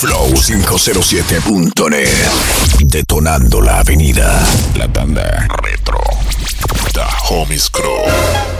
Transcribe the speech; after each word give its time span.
Flow507.net. 0.00 2.08
Detonando 2.86 3.60
la 3.60 3.80
avenida. 3.80 4.42
La 4.74 4.90
tanda 4.90 5.46
retro. 5.62 6.00
The 6.94 7.02
Homies 7.28 7.68
Crew. 7.68 8.59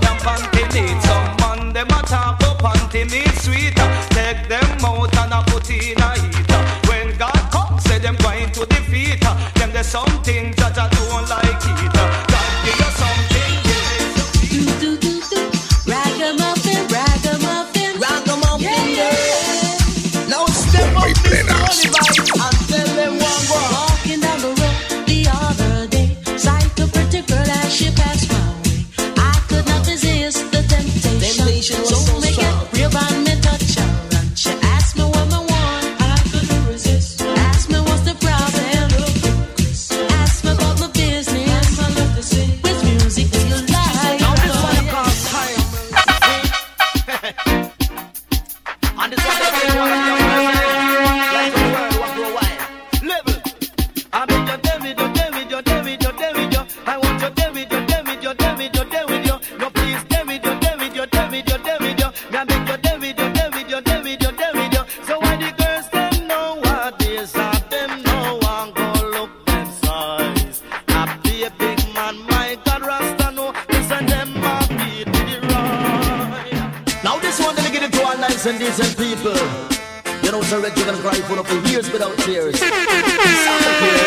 without 82.01 82.17
tears. 82.25 82.59
Sound 82.59 82.71
like 82.71 83.79
here. 83.85 84.01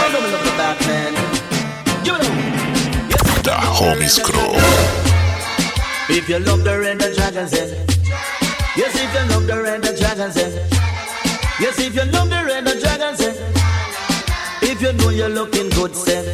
I 0.00 0.08
don't 0.12 0.32
love 0.32 0.44
the 0.44 0.54
back, 0.56 0.80
man. 0.88 1.12
You 2.06 2.12
know. 2.12 2.32
The 3.42 3.56
Homies 3.76 4.22
Crew. 4.22 4.54
if 6.08 6.28
you 6.28 6.38
love 6.38 6.64
the 6.64 6.78
red, 6.78 6.98
the 6.98 7.12
dragon 7.14 7.46
says. 7.48 7.72
Yes, 8.76 8.94
if 8.96 9.12
you 9.14 9.28
love 9.30 9.46
the 9.46 9.62
red, 9.62 9.82
the 9.82 9.96
dragon 9.96 10.32
says. 10.32 10.54
Yes, 11.60 11.78
if 11.78 11.94
you 11.94 12.04
love 12.12 12.30
the 12.30 12.44
red, 12.44 12.64
the 12.64 12.80
dragon 12.80 13.14
says. 13.16 13.38
If 14.62 14.80
you 14.80 14.92
know 14.94 15.10
you're 15.10 15.28
looking 15.28 15.68
good, 15.70 15.94
say. 15.94 16.24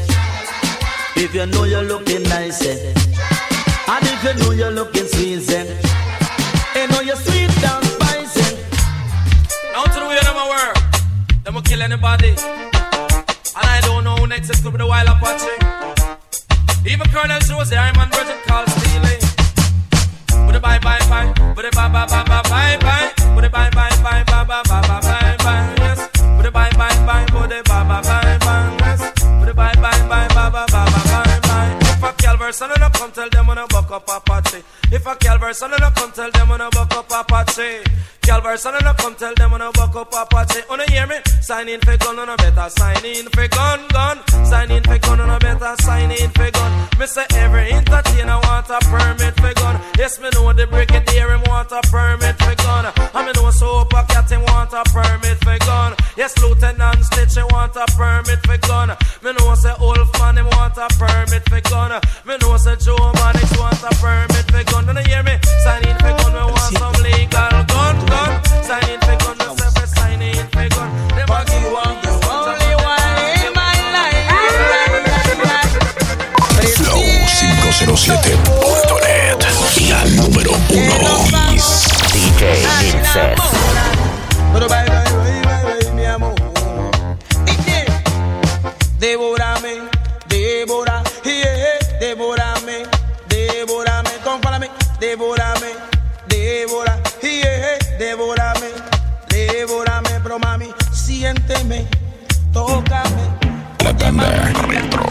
If 1.16 1.34
you 1.34 1.46
know 1.46 1.64
you're 1.64 1.82
looking 1.82 2.22
nice, 2.24 2.58
say. 2.58 2.92
And 3.88 4.06
if 4.06 4.24
you 4.24 4.34
know 4.44 4.52
you're 4.52 4.70
looking 4.70 5.06
sweet, 5.06 5.42
say. 5.42 5.66
And 6.76 6.90
know 6.92 7.00
you're 7.00 7.16
sweet 7.16 7.39
kill 11.80 11.92
anybody. 11.92 12.30
And 12.30 13.66
I 13.66 13.80
don't 13.82 14.04
know 14.04 14.14
who 14.16 14.26
next 14.26 14.50
is 14.50 14.60
could 14.60 14.72
be 14.72 14.78
the 14.78 14.86
wild 14.86 15.08
Apache. 15.08 15.56
Even 16.90 17.06
Colonel 17.08 17.40
the 17.40 17.76
Iron 17.76 17.96
Man 17.96 18.10
version 18.10 18.38
called 18.46 18.68
Steely. 18.68 19.16
With 20.46 20.56
a 20.56 20.60
bye 20.60 20.78
bye 20.78 20.98
bye. 21.08 21.28
With 21.56 21.66
a 21.66 21.70
bye 21.72 21.88
bye 21.88 22.06
bye 22.06 22.24
bye 22.24 22.42
bye 22.48 22.76
bye. 22.80 23.34
With 23.34 23.44
a 23.44 23.50
bye 23.50 23.70
bye 23.70 23.90
bye 24.02 24.24
bye 24.24 24.44
bye 24.44 24.62
bye 24.68 24.82
bye 24.88 25.00
bye 25.00 25.36
bye. 25.44 25.74
Yes. 25.78 26.00
With 26.36 26.46
a 26.46 26.50
bye 26.50 26.70
bye 26.76 27.06
bye. 27.06 27.24
With 27.32 27.52
a 27.52 27.62
bye 27.64 27.84
bye 27.88 28.02
bye 28.02 28.38
bye. 28.38 28.76
Yes. 28.80 29.00
With 29.40 29.48
a 29.48 29.54
bye 29.54 29.74
bye 29.74 30.08
bye 30.08 30.28
bye 30.28 30.50
bye 30.50 30.66
bye 30.66 30.90
bye 30.92 31.40
bye. 31.48 31.78
If 31.80 32.02
a 32.02 32.12
Calvary 32.22 32.52
son 32.52 32.70
and 32.72 32.94
come 32.94 33.12
tell 33.12 33.30
them 33.30 33.46
when 33.46 33.58
I 33.58 33.66
buck 33.66 33.90
up 33.90 34.08
Apache. 34.08 34.62
If 34.92 35.06
a 35.06 35.14
Calvary 35.16 35.54
son 35.54 35.72
and 35.72 35.94
come 35.94 36.12
tell 36.12 36.30
them 36.30 36.48
when 36.48 36.60
I 36.60 36.68
buck 36.70 36.92
up 36.92 37.10
Apache. 37.10 37.84
Calvary 38.22 38.58
son 38.58 38.74
and 38.74 38.96
come 38.98 39.14
tell 39.14 39.34
them 39.34 39.52
when 39.52 39.62
I 39.62 39.70
buck 39.72 39.94
up 39.96 40.12
Apache. 40.12 40.62
Wanna 40.68 40.90
hear 40.90 41.06
me? 41.06 41.16
Sign 41.40 41.68
in 41.68 41.80
for 41.80 41.96
gun 41.96 42.18
a 42.18 42.36
better 42.36 42.68
sign 42.68 43.04
in 43.04 43.26
for 43.30 43.48
gun 43.48 43.88
gun. 43.88 44.18
Sign 44.44 44.70
in 44.70 44.82
for 44.84 44.98
gun 44.98 45.20
a 45.20 45.38
better 45.38 45.74
sign 45.80 46.10
in 46.10 46.30
for 46.30 46.50
gun. 46.50 46.88
Me 46.98 47.06
say 47.06 47.24
every 47.34 47.72
entertainer 47.72 48.38
want 48.44 48.68
a 48.68 48.78
permit 48.80 49.34
for 49.40 49.54
gun. 49.54 49.80
Yes, 49.96 50.20
me 50.20 50.28
know 50.34 50.52
the 50.52 50.66
brigadier 50.66 51.32
him 51.32 51.42
want 51.46 51.72
a 51.72 51.80
permit 51.88 52.36
for 52.38 52.54
gun. 52.56 52.92
And 53.14 53.26
me 53.26 53.32
know 53.32 53.50
Super 53.50 54.04
Cat 54.08 54.30
him 54.30 54.42
want 54.42 54.72
a 54.74 54.84
permit 54.92 55.38
for 55.42 55.58
gun. 55.64 55.96
Yes, 56.16 56.36
Lieutenant 56.42 57.04
Stitch 57.04 57.34
he 57.34 57.42
want 57.42 57.74
a 57.74 57.86
permit 57.96 58.40
for 58.44 58.58
gun. 58.58 58.96
Me 59.24 59.32
know 59.32 59.54
say 59.54 59.72
Wolfman 59.80 60.36
him 60.36 60.46
want 60.52 60.76
a 60.76 60.88
permit 61.00 61.48
for 61.48 61.60
gun. 61.62 62.00
Me 62.26 62.36
know 62.36 62.56
say 62.58 62.76
Joe 62.76 63.12
Maddox 63.16 63.58
want 63.58 63.82
a 63.82 63.90
permit 63.96 64.44
for 64.52 64.64
gun. 64.70 64.84
Don't 64.86 64.96
you 64.96 65.04
hear 65.08 65.22
me? 65.22 65.38
Sign 65.64 65.88
in 65.88 65.96
Dice, 83.12 83.34
Devórame, 89.00 89.88
devora, 90.28 91.02
yeah, 91.24 91.98
devórame, 91.98 92.86
devórame, 93.28 94.10
compárame, 94.22 94.70
devórame, 95.00 95.72
devora, 96.28 97.00
yeah, 97.20 97.78
devórame, 97.98 98.68
devórame, 99.28 100.20
pero 100.22 100.38
mami, 100.38 100.72
siénteme, 100.92 101.88
tócame. 102.52 103.26
La 103.82 103.96
tanda 103.96 104.28
retro. 104.68 105.02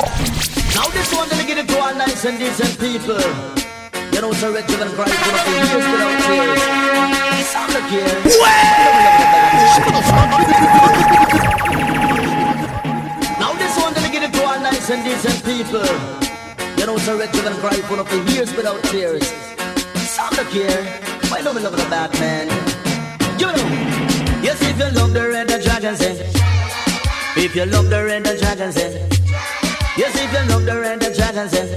Now 0.73 0.87
this 0.93 1.13
one, 1.13 1.27
let 1.27 1.37
me 1.37 1.45
get 1.45 1.57
it 1.57 1.67
to 1.67 1.77
all 1.81 1.93
nice 1.95 2.23
and 2.23 2.39
decent 2.39 2.79
people. 2.79 3.19
You 4.13 4.21
know, 4.21 4.31
sir, 4.31 4.53
Richard 4.53 4.81
and 4.83 4.93
Christ 4.93 5.15
for 5.15 5.31
the 5.31 5.51
years 5.51 5.91
without 5.91 6.23
tears. 6.23 7.18
Like. 7.55 7.91
Now 13.39 13.53
this 13.57 13.75
one, 13.77 13.93
to 13.93 14.43
all 14.45 14.59
nice 14.59 14.89
and 14.91 15.03
decent 15.03 15.43
people. 15.43 15.85
You 16.77 16.85
know, 16.85 16.97
sir, 16.97 17.17
Richard 17.17 17.45
and 17.47 17.55
Christ 17.57 17.81
for 17.85 17.95
the 17.97 18.31
years 18.31 18.55
without 18.55 18.83
tears. 18.83 19.27
Sound 19.95 20.37
like 20.37 20.47
here. 20.47 20.83
Why 21.29 21.41
don't 21.41 21.55
we 21.55 21.61
love 21.61 21.75
the 21.75 21.87
Batman? 21.89 22.47
You 23.39 23.47
know, 23.47 23.65
yes, 24.43 24.61
if 24.61 24.77
you 24.77 24.91
love 24.91 25.13
the 25.13 25.27
red, 25.27 25.47
the 25.47 25.59
dragon 25.59 25.95
say. 25.95 26.29
If 27.35 27.55
you 27.55 27.65
love 27.65 27.89
the 27.89 28.03
red, 28.05 28.25
the 28.25 28.37
dragon 28.37 28.71
say. 28.71 29.07
Yes, 29.97 30.15
if 30.15 30.31
you 30.31 30.49
love 30.49 30.65
the 30.65 30.79
red, 30.79 30.99
the 30.99 31.13
dragon 31.15 31.49
says. 31.49 31.71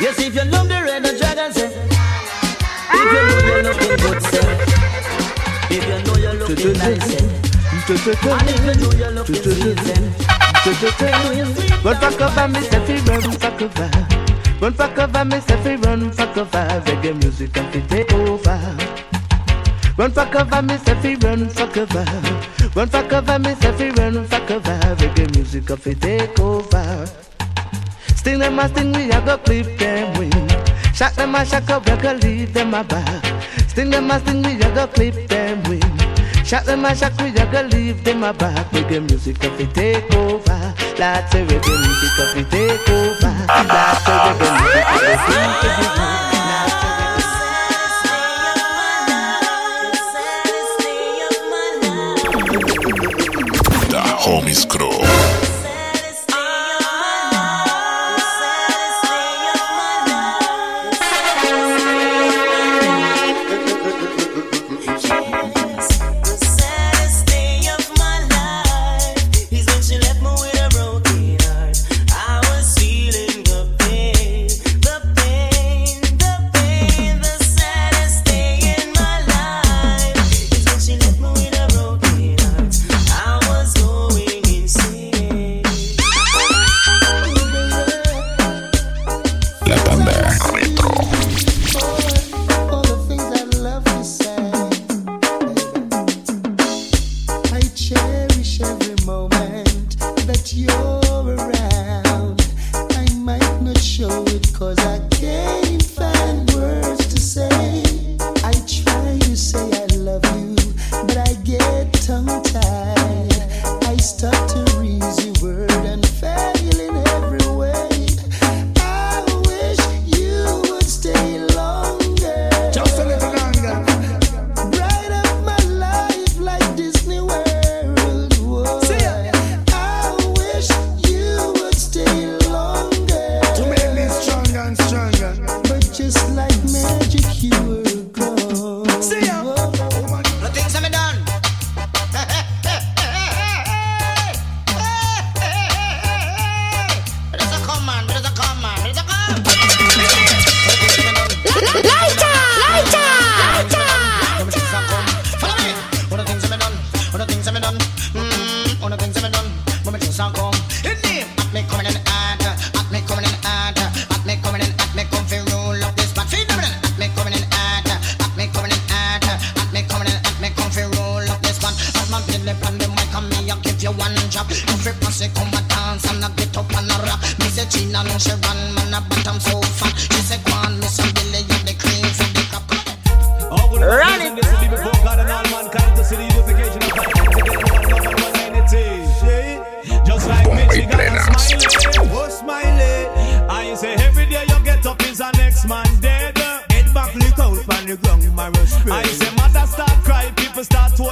Yes, 0.00 0.18
if 0.18 0.34
you 0.34 0.44
love 0.50 0.68
the 0.68 0.82
red, 0.82 1.02
the 1.02 1.16
dragon 1.18 1.52
says. 1.52 1.95
Run 11.84 11.96
for 11.96 12.10
cover, 12.18 12.48
me 12.48 12.60
say 12.62 12.84
fi 12.86 12.96
run 13.10 13.22
for 13.22 13.50
cover. 13.58 13.90
Run 14.60 14.72
for 14.72 14.88
cover, 14.88 15.24
me 15.24 15.40
say 15.40 15.56
fi 15.62 15.74
run 15.76 16.10
for 16.10 16.26
cover. 16.26 16.82
Reggae 16.86 17.22
music 17.22 17.52
can 17.52 17.70
fi 17.72 17.80
take 17.86 18.12
over. 18.12 18.76
Run 19.96 20.10
for 20.10 20.26
cover, 20.26 20.62
me 20.62 20.76
say 20.78 20.94
fi 20.96 21.14
run 21.16 21.48
for 21.48 21.66
cover. 21.68 22.04
Run 22.74 22.88
for 22.88 23.02
cover, 23.08 23.38
me 23.38 23.54
say 23.54 23.72
fi 23.72 23.90
run 23.90 24.24
for 24.26 24.40
cover. 24.40 24.78
Reggae 24.98 25.34
music 25.36 25.66
can 25.66 25.76
fi 25.76 25.94
take 25.94 26.40
over. 26.40 27.06
Sting 28.16 28.38
them 28.40 28.58
a 28.58 28.68
sting, 28.68 28.92
we 28.92 29.10
a 29.10 29.20
go 29.20 29.38
clip 29.38 29.78
them 29.78 30.18
wing. 30.18 30.32
Shock 30.96 31.12
them 31.12 31.34
a 31.34 31.44
shock 31.44 31.68
up, 31.68 31.84
we 31.90 31.94
go 31.96 32.12
leave 32.14 32.54
them 32.54 32.72
a 32.72 32.82
back. 32.82 33.22
Sting 33.68 33.90
them 33.90 34.10
a 34.10 34.18
sting, 34.18 34.42
we 34.42 34.54
a 34.54 34.74
go 34.74 34.86
clip 34.86 35.28
them 35.28 35.62
wing. 35.64 35.82
Shock 36.42 36.64
them 36.64 36.86
a 36.86 36.96
shock, 36.96 37.12
we 37.20 37.36
a 37.36 37.44
go 37.52 37.60
leave 37.70 38.02
them 38.02 38.22
a 38.22 38.32
back. 38.32 38.70
Reggae 38.70 39.06
music 39.06 39.38
can 39.38 39.54
fi 39.58 39.66
take 39.74 40.10
over. 40.14 40.74
Lots 40.98 41.34
of 41.34 41.48
reggae 41.48 41.76
music 41.84 42.12
can 42.16 42.28
fi 42.32 42.42
take 42.48 42.88
over. 42.88 43.34
Lots 43.68 44.08
of 44.08 44.38
reggae 44.40 44.96
music 44.96 45.36
can 45.36 45.36
fi 45.36 45.60
take 45.60 46.00
over. 46.00 46.16
Homies 54.26 54.66
Crew. 54.66 55.25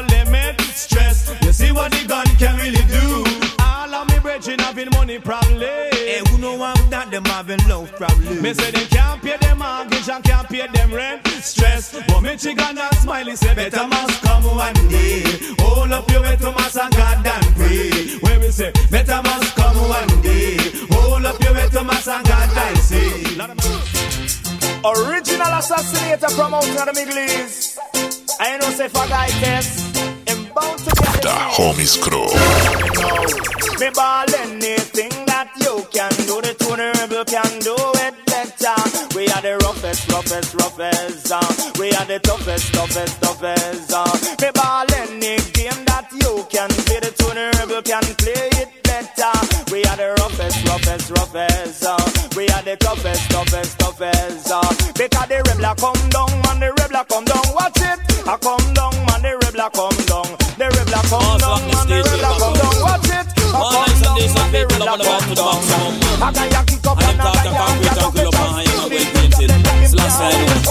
Limit 0.08 0.60
stress. 0.60 1.32
You 1.42 1.52
see 1.52 1.72
what 1.72 1.92
the 1.92 2.06
gun 2.06 2.26
can 2.36 2.56
really 2.56 2.84
do. 2.90 3.24
All 3.62 3.94
of 3.94 4.08
me 4.08 4.18
brethren 4.18 4.58
having 4.58 4.90
money 4.90 5.18
problem. 5.18 5.60
Hey, 5.60 6.18
eh, 6.18 6.28
who 6.28 6.38
know 6.38 6.56
want 6.56 6.90
that 6.90 7.10
them 7.10 7.24
having 7.24 7.60
love 7.68 7.90
problem. 7.96 8.42
Me 8.42 8.52
say 8.54 8.70
they 8.70 8.86
can't 8.86 9.22
pay 9.22 9.36
them 9.36 9.58
mortgage 9.58 10.08
and 10.08 10.24
can't 10.24 10.48
pay 10.48 10.66
them 10.66 10.92
rent. 10.92 11.26
Stress, 11.42 11.94
but 12.08 12.20
Michigan 12.20 12.78
and 12.78 12.96
Smiley 12.96 13.36
say 13.36 13.54
better 13.54 13.86
must 13.86 14.20
come 14.22 14.44
one 14.44 14.88
day. 14.88 15.22
Hold 15.60 15.92
up 15.92 16.10
your 16.10 16.22
way 16.22 16.36
to 16.36 16.50
mass 16.52 16.76
and 16.76 16.94
God 16.94 17.26
and 17.26 17.46
pray. 17.56 18.18
Where 18.18 18.40
we 18.40 18.50
say 18.50 18.72
better 18.90 19.20
must 19.22 19.54
come 19.56 19.76
one 19.88 20.22
day. 20.22 20.56
Hold 20.90 21.24
up 21.26 21.42
your 21.42 21.54
way 21.54 21.68
to 21.68 21.84
mass 21.84 22.08
and 22.08 22.26
God 22.26 22.50
and 22.56 22.78
say. 22.78 23.24
Original 24.84 25.52
assassinator 25.60 26.28
promoting 26.36 26.76
of 26.76 26.86
the 26.86 26.92
Middle 26.92 27.18
East. 27.18 28.13
I 28.40 28.58
know 28.58 28.70
say 28.70 28.88
for 28.88 29.06
guy 29.08 29.28
test. 29.28 29.96
Him 30.28 30.48
bound 30.54 30.78
to 30.78 30.90
get 30.90 31.22
The 31.22 31.36
Homies 31.54 32.00
Crew. 32.00 32.28
Me 33.80 33.90
ball 33.94 34.26
anything 34.34 35.12
that 35.26 35.50
you 35.60 35.84
can 35.92 36.10
do. 36.26 36.40
The 36.40 36.54
can 37.24 37.58
do 37.60 37.74
it 38.06 38.33
roughest, 39.94 40.10
roughest, 40.10 40.54
roughest. 40.54 41.32
Uh. 41.32 41.72
We 41.78 41.90
are 41.92 42.04
the 42.04 42.18
toughest, 42.18 42.72
toughest, 42.74 43.20
toughest. 43.22 43.92
Uh. 43.92 44.10
Me 44.42 44.50
ball 44.54 44.86
any 44.94 45.38
game 45.54 45.84
that 45.86 46.08
you 46.12 46.44
can 46.50 46.68
play. 46.86 47.00
The 47.00 47.10
Tony 47.14 47.46
Rebel 47.58 47.82
can 47.82 48.02
play 48.18 48.48
it 48.58 48.70
better. 48.82 49.34
We 49.70 49.84
are 49.84 49.96
the 49.96 50.14
roughest, 50.18 50.66
roughest, 50.66 51.10
roughest. 51.10 51.84
Uh. 51.84 51.98
We 52.36 52.48
are 52.50 52.62
the 52.62 52.76
toughest, 52.76 53.30
toughest, 53.30 53.78
toughest. 53.78 54.50
Uh. 54.50 54.62
Because 54.94 55.28
the 55.28 55.38
rebel 55.46 55.74
come 55.78 56.02
down, 56.10 56.30
man, 56.42 56.58
the 56.60 56.70
rebel 56.74 57.04
come 57.06 57.24
down. 57.24 57.46
Watch 57.54 57.78
it, 57.78 57.98
I 58.26 58.36
come 58.38 58.66
down, 58.74 58.94
man, 59.06 59.22
the 59.22 59.38
rebel 59.46 59.70
come 59.70 59.98
down. 60.10 60.28
The 60.58 60.66
rebel 60.74 61.02
come 61.06 61.38
down, 61.38 61.60
man, 61.70 61.86
the 61.86 61.98
rebel 62.02 62.34
come 62.42 62.54
down. 62.58 62.74
Watch 62.82 63.10
it, 63.14 63.26
I 63.30 63.62
come 63.62 63.94
down, 64.02 64.18
man, 64.34 64.48
the 64.50 64.60
rebel 64.66 64.86
love 64.98 65.22
come 65.22 65.34
down. 65.38 65.90
I 66.22 66.32
got 66.32 66.50
ya 66.50 66.83
Slash 70.14 70.63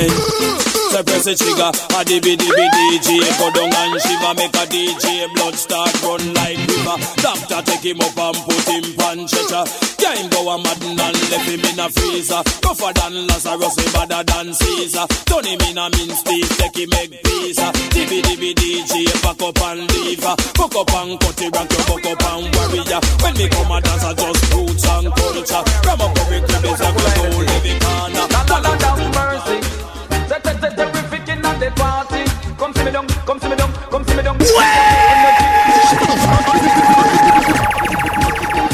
Hey. 0.00 0.08
So 0.08 1.04
press 1.04 1.24
the 1.28 1.36
trigger, 1.36 1.68
a 1.68 2.00
dibby 2.08 2.34
dibby 2.34 2.66
DJ 2.72 3.20
Go 3.36 3.52
down 3.52 3.68
and 3.68 4.00
shiver, 4.00 4.32
make 4.34 4.56
a 4.56 4.64
DJ 4.64 5.28
Blood 5.34 5.54
start 5.54 5.92
run 6.02 6.34
like 6.34 6.56
river 6.56 6.96
Doctor 7.20 7.60
take 7.68 7.84
him 7.84 8.00
up 8.00 8.16
and 8.16 8.36
put 8.48 8.64
him 8.64 8.98
on 9.04 9.28
stretcher 9.28 9.90
him 10.20 10.28
go 10.30 10.48
a 10.48 10.58
madden 10.58 11.00
and 11.00 11.16
left 11.30 11.48
him 11.48 11.64
in 11.64 11.80
a 11.80 11.88
freezer. 11.88 12.42
Tougher 12.60 12.92
than 12.92 13.26
Lazarus, 13.26 13.76
he 13.76 13.86
badder 13.92 14.22
than 14.24 14.52
Caesar. 14.52 15.06
Turn 15.24 15.44
him 15.44 15.60
in 15.68 15.78
a 15.78 15.88
mince 15.90 16.22
beef, 16.22 16.48
take 16.58 16.76
him 16.76 16.92
egg 16.94 17.10
pizza. 17.24 17.72
Dibby 17.92 18.22
dibby 18.22 18.54
DJ, 18.54 19.06
pack 19.22 19.40
up 19.40 19.60
and 19.62 19.88
leave. 19.92 20.20
Cook 20.56 20.76
up 20.76 20.92
and 20.92 21.20
cut 21.20 21.40
it, 21.40 21.54
rank 21.54 21.72
your 21.72 21.84
cook 21.88 22.06
up 22.06 22.22
and 22.32 22.54
warrior. 22.54 23.00
When 23.22 23.34
me 23.34 23.48
come 23.48 23.72
a 23.72 23.80
dance, 23.80 24.04
I 24.04 24.14
just 24.14 24.54
roots 24.54 24.86
and 24.88 25.08
culture. 25.14 25.62
Ram 25.86 26.00
up 26.00 26.18
every 26.18 26.40
crib, 26.40 26.64
it's 26.64 26.80
like 26.80 26.96
a 26.96 27.10
whole 27.16 27.44
living 27.44 27.80
corner. 27.80 28.26
La 28.30 28.58
la 28.58 28.72
la 28.74 28.96
mercy. 29.14 29.89
Set 30.30 30.44
set 30.44 30.60
set 30.60 30.76
terrific 30.76 31.28
in 31.28 31.42
the 31.42 31.72
party. 31.74 32.22
Come 32.56 32.72
see 32.72 32.84
me 32.84 32.92
down, 32.92 33.08
come 33.26 33.40
see 33.40 33.48
me 33.48 33.56
down, 33.56 33.72
come 33.90 34.04
see 34.04 34.14
me 34.14 34.22
down. 34.22 34.38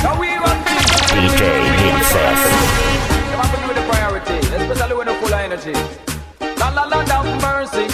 Now 0.05 0.21
we 0.21 0.37
run 0.37 0.59
DJ 1.09 1.41
Mixes. 1.97 2.43
Come 3.33 3.41
on, 3.41 3.69
with 3.69 3.77
the 3.79 3.85
priority, 3.89 4.37
especially 4.37 4.95
when 4.97 5.07
you're 5.07 5.17
full 5.17 5.33
of 5.33 5.41
energy. 5.41 5.73
La 6.61 6.69
la 6.69 6.85
la 6.85 7.03
down 7.05 7.25
mercy. 7.41 7.89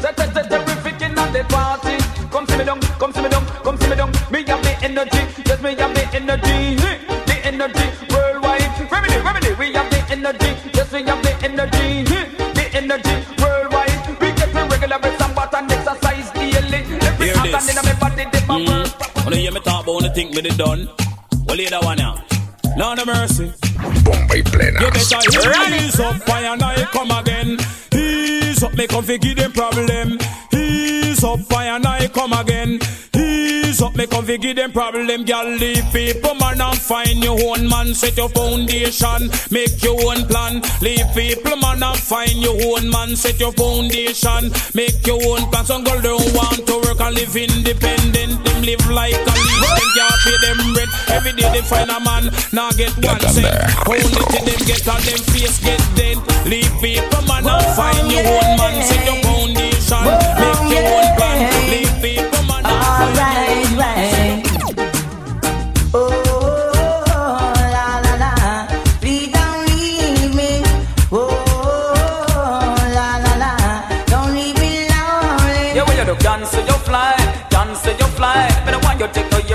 Set 0.00 0.16
set 0.16 0.32
set 0.32 0.48
terrific 0.48 1.02
in 1.02 1.16
the 1.16 1.44
party. 1.48 1.98
Come 2.30 2.46
see 2.46 2.56
me 2.56 2.64
down, 2.64 2.80
come 3.00 3.12
see 3.12 3.20
me 3.20 3.28
down, 3.28 3.44
come 3.64 3.76
see 3.78 3.88
me 3.90 3.96
down. 3.96 4.12
Me 4.30 4.44
have 4.46 4.62
the 4.62 4.78
energy, 4.80 5.26
yes 5.44 5.60
me 5.60 5.74
have 5.74 5.92
the 5.92 6.06
energy, 6.14 6.76
the 7.26 7.40
energy 7.42 7.90
worldwide. 8.14 8.62
Remedy, 8.92 9.18
remedy, 9.18 9.54
we 9.54 9.72
have 9.72 9.90
the 9.90 9.98
energy, 10.08 10.54
yes 10.72 10.92
we 10.92 11.02
have 11.02 11.20
the 11.20 11.32
energy, 11.42 12.41
energy 12.82 13.14
worldwide. 13.40 14.20
We 14.20 14.28
get 14.32 14.52
the 14.52 14.66
regular 14.70 14.98
bread 14.98 15.20
and 15.22 15.34
butter 15.34 15.56
and 15.58 15.72
exercise 15.72 16.30
daily. 16.32 16.80
Every 17.06 17.26
Hear 17.26 17.36
organ 17.36 17.52
this. 17.52 17.68
in 17.70 17.84
my 17.84 17.94
body, 18.00 18.24
they 18.32 18.46
my 18.46 18.56
work. 18.56 18.86
Mm. 18.88 19.24
Wanna 19.24 19.36
hear 19.36 19.52
me 19.52 19.60
talk 19.60 19.84
about 19.84 20.02
the 20.02 20.10
think 20.10 20.34
me 20.34 20.40
the 20.42 20.50
done? 20.56 20.88
Well, 21.46 21.56
hear 21.56 21.70
that 21.70 21.84
one 21.84 21.98
now. 21.98 22.24
Lord 22.76 22.98
of 22.98 23.06
mercy. 23.06 23.52
Bomba 24.04 24.34
y 24.34 24.42
plena. 24.42 24.80
You 24.80 24.90
better 24.90 25.74
ease 25.74 26.00
up, 26.00 26.16
fire 26.22 26.52
and 26.52 26.62
I 26.62 26.84
come 26.92 27.10
again. 27.10 27.58
Ease 27.94 28.62
up, 28.62 28.74
make 28.74 28.92
up 28.92 29.06
give 29.06 29.36
them 29.36 29.52
problem. 29.52 30.18
Ease 30.52 31.22
up, 31.22 31.40
fire 31.40 31.76
and 31.76 31.86
I 31.86 32.08
come 32.08 32.32
again. 32.32 32.80
Up, 33.82 33.96
make 33.96 34.14
up 34.14 34.26
give 34.26 34.54
them 34.54 34.70
problem. 34.70 35.24
Girl, 35.24 35.48
leave 35.58 35.84
people, 35.92 36.34
man, 36.36 36.60
and 36.60 36.78
find 36.78 37.18
your 37.22 37.34
own 37.50 37.68
man. 37.68 37.94
Set 37.94 38.16
your 38.16 38.28
foundation, 38.28 39.28
make 39.50 39.82
your 39.82 39.98
own 40.06 40.22
plan. 40.30 40.62
Leave 40.80 41.06
people, 41.14 41.56
man, 41.56 41.82
and 41.82 41.98
find 41.98 42.38
your 42.38 42.54
own 42.62 42.88
man. 42.88 43.16
Set 43.16 43.40
your 43.40 43.50
foundation, 43.52 44.52
make 44.74 45.04
your 45.04 45.18
own 45.26 45.50
plan. 45.50 45.64
Some 45.66 45.82
girl 45.82 46.00
don't 46.00 46.22
want 46.32 46.64
to 46.64 46.74
work 46.86 47.00
and 47.00 47.14
live 47.16 47.34
independent. 47.34 48.44
Them 48.44 48.62
live 48.62 48.86
like 48.86 49.18
a 49.18 49.34
leech, 49.34 49.66
them 49.74 49.90
can't 49.98 50.18
pay 50.22 50.36
them 50.46 50.74
rent. 50.78 50.90
Every 51.10 51.32
day 51.32 51.50
they 51.50 51.62
find 51.62 51.90
a 51.90 51.98
man, 51.98 52.30
now 52.52 52.70
get 52.70 52.94
one 53.02 53.18
cent. 53.34 53.50
Only 53.90 54.06
till 54.30 54.46
them 54.46 54.62
get 54.62 54.86
on 54.86 55.02
them 55.02 55.18
face 55.34 55.58
get 55.58 55.82
dead. 55.98 56.18
Leave 56.46 56.70
people 56.78 57.22
man 57.26 57.50
and 57.50 57.66
find 57.74 58.06
your 58.12 58.22
own 58.22 58.56
man. 58.62 58.78
Set 58.86 59.02
your 59.02 59.18
foundation, 59.26 60.06
make 60.38 60.70
your 60.70 60.86
own 60.86 61.16
plan. 61.18 61.51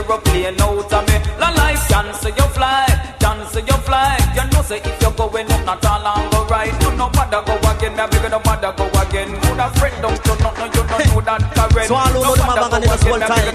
Aeroplane 0.07 0.59
out 0.61 0.93
of 0.93 1.07
me. 1.07 1.17
La 1.39 1.49
life, 1.51 1.87
cancel 1.87 2.31
your 2.31 2.49
flight, 2.55 3.15
cancel 3.19 3.61
your 3.61 3.77
flight. 3.83 4.21
You 4.35 4.45
know, 4.51 4.61
say 4.61 4.79
if 4.79 5.01
you're 5.01 5.11
going 5.11 5.51
up, 5.51 5.65
not 5.65 5.85
all 5.85 6.01
long 6.03 6.29
go 6.31 6.45
right. 6.47 6.71
You 6.81 6.91
know, 6.95 7.09
bother 7.09 7.43
go 7.45 7.55
again, 7.71 7.95
me 7.95 8.03
bigger 8.11 8.29
no 8.29 8.39
bother 8.39 8.73
go 8.75 8.85
again. 9.01 9.31
Would 9.31 9.59
have 9.59 9.75
friend 9.75 9.95
don't 10.01 10.25
you 10.25 10.35
know, 10.43 10.51
no, 10.57 10.65
you 10.65 10.71
don't 10.71 10.89
know 10.89 11.21
that 11.21 11.41
current. 11.55 11.87
So 11.87 11.95
all 11.95 12.07
who 12.07 12.23
know 12.23 12.35
the 12.35 12.45
man 12.47 12.55
bang 12.55 12.73
on 12.73 12.81
the 12.81 12.97
whole 13.05 13.19
time. 13.19 13.47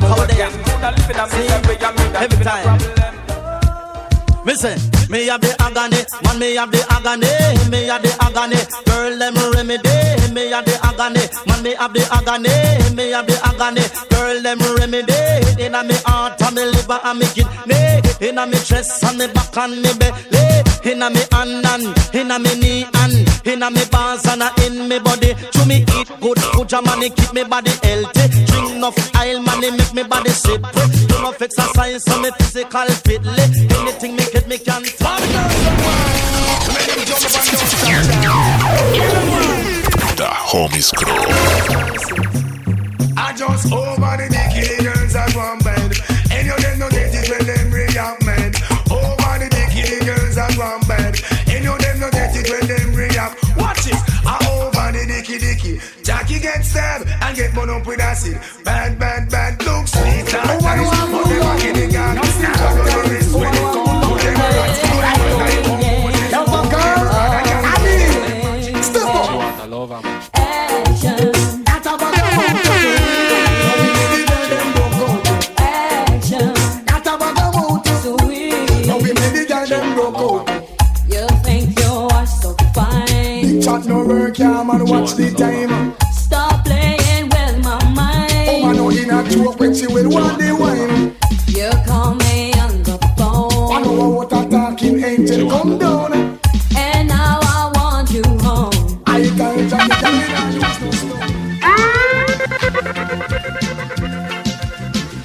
How 0.00 0.26
they 0.26 0.42
are? 0.42 0.50
See? 1.28 1.48
Every 1.48 2.44
time. 2.44 3.05
Me 4.46 4.54
say, 4.54 4.76
me 5.10 5.26
have 5.26 5.40
the 5.40 5.50
agony, 5.58 6.06
man, 6.22 6.38
me 6.38 6.54
have 6.54 6.70
the 6.70 6.78
agony, 6.94 7.26
me 7.66 7.90
have 7.90 8.00
the 8.00 8.14
agony. 8.22 8.62
Girl, 8.86 9.18
them 9.18 9.34
remedy, 9.50 9.90
me 10.30 10.54
have 10.54 10.64
the 10.64 10.78
agony, 10.86 11.26
man, 11.50 11.62
me 11.66 11.74
have 11.74 11.92
the 11.92 12.06
agony, 12.14 12.54
me 12.94 13.10
have 13.10 13.26
the 13.26 13.34
agony. 13.42 13.82
Girl, 14.06 14.38
them 14.40 14.62
remedy, 14.78 15.18
inna 15.58 15.82
me 15.82 15.96
heart 16.06 16.40
and 16.40 16.54
me 16.54 16.62
liver 16.62 17.00
and 17.02 17.18
me 17.18 17.26
kidney, 17.34 17.98
inna 18.22 18.46
me 18.46 18.58
chest 18.62 19.02
and 19.02 19.18
me 19.18 19.26
back 19.34 19.56
and 19.56 19.82
me 19.82 19.90
belly, 19.98 20.62
inna 20.94 21.10
me 21.10 21.22
hand 21.32 21.66
and 21.66 22.14
inna 22.14 22.38
me 22.38 22.54
knee 22.54 22.86
and 23.02 23.15
inna 23.46 23.70
me 23.70 23.84
balls 23.90 24.26
and 24.26 24.42
a 24.42 24.50
in 24.66 24.88
me 24.88 24.98
body. 24.98 25.34
To 25.34 25.66
me 25.66 25.84
eat 25.98 26.10
good 26.20 26.38
food, 26.38 26.72
money 26.84 27.10
keep 27.10 27.32
me 27.32 27.44
body 27.44 27.70
healthy. 27.82 28.44
Drink 28.46 28.70
enough 28.72 28.98
oil, 29.16 29.40
money 29.40 29.70
make 29.70 29.94
me 29.94 30.02
body 30.02 30.30
sip. 30.30 30.62
Do 31.08 31.16
enough 31.18 31.40
exercise, 31.40 32.02
so 32.04 32.20
me 32.20 32.30
physical 32.38 32.88
fitly. 33.04 33.44
Anything 33.78 34.16
me 34.16 34.24
get 34.32 34.48
me 34.48 34.58
can 34.58 34.82
talk. 34.98 35.20
The 40.16 40.28
homies 40.50 40.92
crew. 40.94 41.12
I 43.18 43.32
just 43.32 43.72
over 43.72 44.16
the 44.16 44.28
dicky 44.28 44.85
Get 56.42 56.64
stabbed 56.64 57.08
and 57.08 57.36
get 57.36 57.54
burned 57.54 57.70
up 57.70 57.86
with 57.86 57.98
acid. 57.98 58.38
Bad, 58.62 58.98
bad, 58.98 59.30
bad. 59.30 59.62
Look 59.64 59.88
sweet 59.88 60.34
and 60.34 60.62
nice. 60.62 60.95
Joke 89.96 90.04
when 90.04 90.10
she 90.10 90.16
will 90.16 90.24
want 90.24 90.38
the 90.38 90.54
wine. 90.54 91.16
You 91.48 91.70
call 91.86 92.14
me 92.14 92.52
on 92.54 92.82
the 92.82 92.98
phone. 93.16 93.72
I 93.72 93.82
know 93.82 94.08
what 94.10 94.32
a 94.32 94.48
talking 94.48 95.02
angel 95.02 95.50
come 95.50 95.78
down. 95.78 96.12
And 96.76 97.08
now 97.08 97.40
I 97.42 97.72
want 97.74 98.10
you 98.10 98.22
home. 98.40 99.02
I 99.06 99.22
can't 99.36 99.36
tell 99.36 99.56
you 99.56 99.68
that 99.68 100.76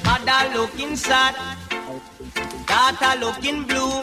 Mother 0.04 0.58
looking 0.58 0.96
sad, 0.96 1.34
daughter 2.66 3.20
looking 3.20 3.64
blue. 3.64 4.02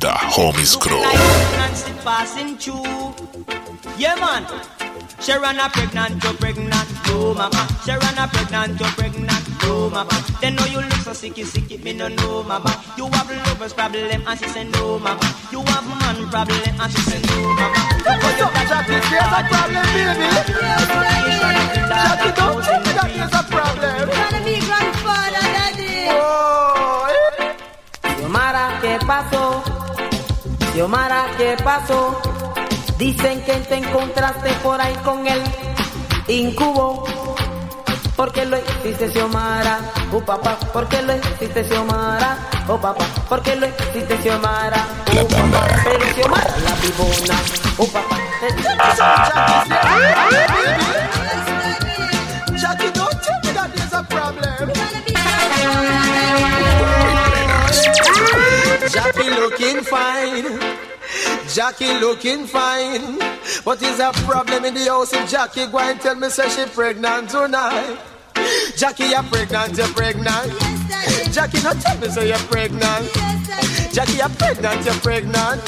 The 0.00 0.10
homies 0.10 0.76
crew. 0.78 1.00
Like 1.00 1.16
pregnancy 1.16 1.92
passing 2.04 2.56
through. 2.56 3.14
Yeah, 3.98 4.16
man. 4.16 4.46
Sharon 5.20 5.60
a 5.60 5.68
pregnant, 5.68 6.24
you 6.24 6.32
pregnant, 6.32 7.06
no 7.06 7.34
mama. 7.34 7.68
Sharon 7.86 8.18
a 8.18 8.26
pregnant, 8.26 8.80
you 8.80 8.86
pregnant, 8.86 9.41
no 9.62 9.90
mama. 9.90 10.16
They 10.40 10.50
know 10.50 10.64
you 10.66 10.80
look 10.80 11.02
so 11.06 11.12
sicky, 11.12 11.44
sicky, 11.44 11.82
me 11.82 11.92
no 11.92 12.08
know 12.08 12.42
mama. 12.42 12.70
You 12.96 13.06
have 13.06 13.30
lovers 13.46 13.72
problem, 13.72 14.22
and 14.26 14.38
she 14.38 14.48
say 14.48 14.64
no 14.64 14.98
mama. 14.98 15.26
You 15.50 15.60
have 15.62 15.86
man 15.86 16.28
problem, 16.30 16.80
and 16.80 16.92
she 16.92 17.00
say 17.02 17.20
no 17.28 17.36
mama. 17.58 17.78
Look 18.04 18.22
how 18.22 18.30
you 18.38 18.48
got 18.54 18.66
Jackie, 18.68 18.98
there's 19.10 19.32
a 19.38 19.40
problem, 19.50 19.86
baby. 19.94 20.26
Jackie, 21.88 22.32
don't 22.38 22.58
tell 22.64 22.80
me 22.82 22.92
that 22.98 23.34
a 23.34 23.42
problem. 23.50 23.96
Gonna 24.08 24.40
be 24.44 24.54
grandfather, 24.66 25.46
daddy. 25.56 25.92
Xiomara, 28.18 28.64
¿qué 28.80 28.98
pasó? 29.06 29.62
Xiomara, 30.72 31.26
¿qué 31.36 31.56
pasó? 31.62 32.20
Dicen 32.98 33.44
que 33.44 33.54
te 33.54 33.76
encontraste 33.76 34.50
por 34.62 34.80
ahí 34.80 34.94
con 35.04 35.26
el 35.26 35.42
incubo. 36.28 37.04
¿Por 38.22 38.30
qué 38.30 38.42
uh, 38.42 38.50
lo 38.50 38.56
hiciste, 38.56 39.10
Xiomara? 39.10 39.80
Oh, 40.12 40.20
papá, 40.20 40.56
¿por 40.72 40.88
qué 40.88 41.02
lo 41.02 41.12
hiciste, 41.16 41.64
Xiomara? 41.64 42.38
Oh, 42.68 42.80
papá, 42.80 43.04
¿por 43.28 43.42
qué 43.42 43.56
lo 43.56 43.66
hiciste, 43.66 44.16
Xiomara? 44.22 44.86
Oh, 45.10 45.26
papá, 45.26 45.66
pero 45.82 46.06
Xiomara 46.14 46.56
la 46.58 46.72
vivona. 46.76 47.34
Oh, 47.78 47.86
papá, 47.88 48.16
Jackie, 52.54 52.92
don't 52.92 53.20
tell 53.22 53.40
me 53.42 53.50
that 53.54 53.74
there's 53.74 53.92
a 53.92 54.04
problem. 54.04 54.70
Jackie 58.88 59.30
looking 59.30 59.82
fine. 59.82 60.60
Jackie 61.48 61.98
looking 61.98 62.46
fine. 62.46 63.18
But 63.64 63.82
is 63.82 63.98
a 63.98 64.12
problem 64.26 64.64
in 64.64 64.74
the 64.74 64.84
house 64.84 65.12
if 65.12 65.28
Jackie 65.28 65.66
go 65.66 65.80
and 65.80 66.00
tell 66.00 66.14
me 66.14 66.28
say 66.28 66.48
she 66.48 66.70
pregnant 66.70 67.30
tonight. 67.30 68.11
Jackie, 68.76 69.04
you're 69.04 69.22
pregnant, 69.22 69.76
you're 69.76 69.88
pregnant. 69.88 70.52
Jackie, 71.32 71.62
not 71.62 71.80
tell 71.80 71.98
me 71.98 72.08
say 72.08 72.28
you're 72.28 72.38
pregnant. 72.50 73.12
Jackie, 73.92 74.18
you're 74.18 74.28
pregnant, 74.28 74.84
you're 74.84 74.94
pregnant. 74.94 75.64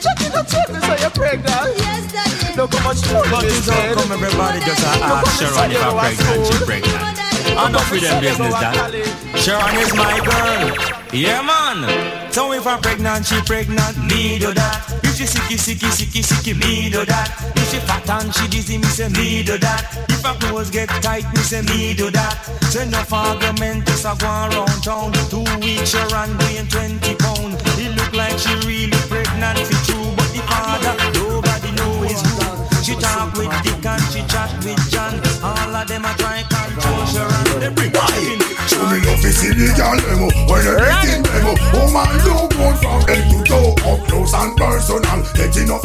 Jackie, 0.00 0.28
not 0.32 0.48
tell 0.48 0.68
me 0.72 0.80
say 0.80 1.00
you're 1.00 1.10
pregnant. 1.10 1.70
Look 2.56 2.74
how 2.74 2.88
much 2.88 3.02
money 3.12 3.28
But 3.30 3.40
this 3.42 3.58
it's 3.58 3.68
how 3.68 3.94
come 3.94 4.12
everybody 4.12 4.60
just 4.60 4.84
ask 4.84 5.40
Sharon 5.40 5.70
if 5.70 5.82
I'm 5.82 5.98
pregnant, 5.98 6.46
she 6.46 6.64
pregnant. 6.64 7.09
Enough 7.50 7.90
with 7.90 8.02
them 8.02 8.20
business 8.20 8.54
that. 8.54 9.20
Sharon 9.36 9.76
is 9.82 9.92
my 9.94 10.18
girl. 10.22 11.00
Yeah, 11.12 11.42
man. 11.42 12.32
So 12.32 12.52
if 12.52 12.66
I'm 12.66 12.80
pregnant, 12.80 13.26
she 13.26 13.40
pregnant, 13.42 13.98
me 14.06 14.38
do 14.38 14.54
that. 14.54 14.86
If 15.02 15.16
she 15.16 15.24
sicky, 15.24 15.58
sicky, 15.58 15.90
sicky, 15.90 16.22
sicky, 16.22 16.54
me 16.54 16.88
do 16.90 17.04
that. 17.04 17.26
If 17.56 17.70
she 17.70 17.78
fat 17.82 18.08
and 18.08 18.34
she 18.34 18.46
dizzy, 18.48 18.78
me 18.78 18.84
say 18.84 19.08
me 19.08 19.42
do 19.42 19.58
that. 19.58 19.90
If 20.08 20.22
her 20.22 20.34
clothes 20.38 20.70
get 20.70 20.88
tight, 21.02 21.26
me 21.34 21.42
say 21.42 21.62
me 21.62 21.94
do 21.94 22.10
that. 22.10 22.38
So 22.70 22.82
enough 22.82 23.12
argument, 23.12 23.86
just 23.86 24.04
a 24.04 24.14
go 24.18 24.26
around 24.26 24.82
town. 24.82 25.12
Two 25.28 25.42
weeks, 25.58 25.90
Sharon 25.90 26.38
weighing 26.38 26.68
20 26.68 27.14
pound. 27.16 27.58
It 27.82 27.96
look 27.98 28.12
like 28.14 28.38
she 28.38 28.54
really 28.62 28.96
pregnant, 29.10 29.58
for 29.58 29.80
true, 29.90 30.10
but 30.14 30.30
the 30.30 30.42
father, 30.46 30.94
nobody 31.18 31.72
know 31.72 32.04
is 32.04 32.22
who. 32.22 32.60
She 32.84 32.94
talk 32.94 33.34
with 33.34 33.50
Dick 33.62 33.84
and 33.84 34.02
she 34.14 34.22
chat 34.30 34.50
with 34.64 34.78
John. 34.90 35.20
All 35.42 35.74
of 35.74 35.88
them 35.88 36.04
a 36.04 36.14
try 36.14 36.42
control 36.42 36.49
Bring. 37.74 37.92
Show 38.68 38.84
me 38.86 38.98
love 39.06 39.24
is 39.24 39.42
illegal 39.44 39.96
demo 39.98 40.28
When 40.46 40.66
everything 40.66 41.22
demo 41.22 41.52
Woman 41.74 42.12
do 42.22 42.34
good 42.54 42.76
from 42.78 43.00
head 43.08 43.24
to 43.30 43.38
toe 43.44 43.74
Up 43.90 44.00
close 44.06 44.34
and 44.34 44.56
personal 44.56 45.22
Get 45.34 45.56
enough 45.56 45.82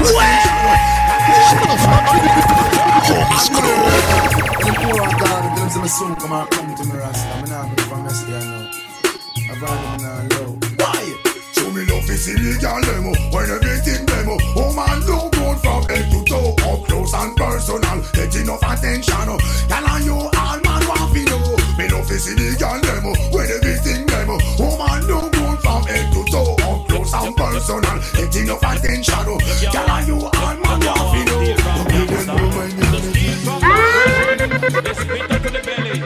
Homies 3.06 3.50
Crew. 3.54 3.80
Poor 4.82 5.06
God, 5.20 5.58
them 5.58 5.70
say 5.70 5.82
me 5.82 5.88
soon 5.88 6.16
come 6.16 6.32
and 6.32 6.50
come 6.50 6.76
to 6.76 6.84
me 6.86 6.98
rasta. 7.00 7.42
Me 7.42 7.50
nah 7.50 7.68
be 7.74 7.82
from 7.84 8.04
yesterday 8.04 8.40
now. 8.40 8.70
I've 9.52 9.62
had 9.62 10.00
them 10.00 10.30
now. 10.30 10.86
Why? 10.86 11.04
Show 11.54 11.72
me 11.72 11.86
love 11.86 12.10
is 12.10 12.28
illegal 12.28 12.82
demo 12.82 13.14
When 13.32 13.50
everything 13.50 14.06
demo 14.06 14.38
Woman 14.56 15.00
do 15.06 15.18
good 15.32 15.58
from 15.60 15.84
head 15.90 16.12
to 16.12 16.24
toe 16.26 16.56
Up 16.70 16.86
close 16.88 17.14
and 17.14 17.36
personal 17.36 18.02
Get 18.14 18.36
enough 18.36 18.64
attention 18.64 19.30
oh. 19.30 19.40
Girl 19.70 19.88
and 19.88 20.06
you 20.06 20.14
all 20.14 20.60
man 20.62 20.88
want 20.88 21.14
to 21.14 21.24
know 21.26 21.55
Me 22.16 22.22
love 22.22 22.28
is 22.28 22.28
illegal 22.32 22.80
demo 22.80 23.14
When 23.32 23.52
everything 23.52 24.06
demo 24.06 24.38
Woman 24.58 25.02
do 25.02 25.20
good 25.32 25.60
from 25.60 25.84
head 25.84 26.14
to 26.14 26.24
toe 26.32 26.56
Up 26.64 26.88
close 26.88 27.14
and 27.14 27.36
personal 27.36 28.00
Get 28.16 28.36
enough 28.38 28.64
attention 28.64 29.26
Girl 29.26 29.40
and 29.42 30.08
you 30.08 30.16
all 30.16 30.32
man 30.32 30.80
know 30.80 31.14
You 31.14 31.26
give 31.26 31.60
them 31.60 32.26
no 32.28 32.36
when 32.56 32.72
you 32.72 32.86
Let's 34.82 35.00
spit 35.00 35.28
to 35.30 35.50
the 35.50 35.62
belly. 35.66 36.00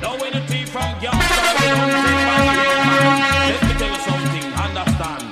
Now 0.00 0.18
when 0.18 0.32
the 0.32 0.40
tea 0.48 0.64
from 0.64 0.94
gangsta, 0.98 1.38
we 1.54 1.66
don't 1.68 1.90
take 1.94 2.22
back 2.26 2.42
again. 2.56 3.52
Let 3.52 3.62
me 3.62 3.74
tell 3.78 3.92
you 3.92 4.00
something, 4.02 4.48
understand? 4.64 5.22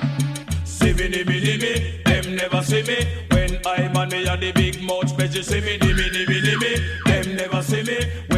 See 0.65 0.93
me, 0.93 1.05
dimmy, 1.11 1.37
dimmy, 1.41 1.73
them 2.05 2.35
never 2.35 2.61
see 2.63 2.83
me. 2.83 2.97
When 3.31 3.59
I'm 3.65 3.97
on 3.97 4.09
me 4.09 4.27
and 4.27 4.41
the 4.41 4.51
big 4.53 4.81
mouth 4.81 5.09
special, 5.09 5.43
see 5.43 5.61
me, 5.61 5.77
dimmy, 5.77 6.09
dimmy, 6.09 6.41
dimmy, 6.41 7.03
them 7.05 7.35
never 7.35 7.61
see 7.61 7.83
me. 7.83 8.34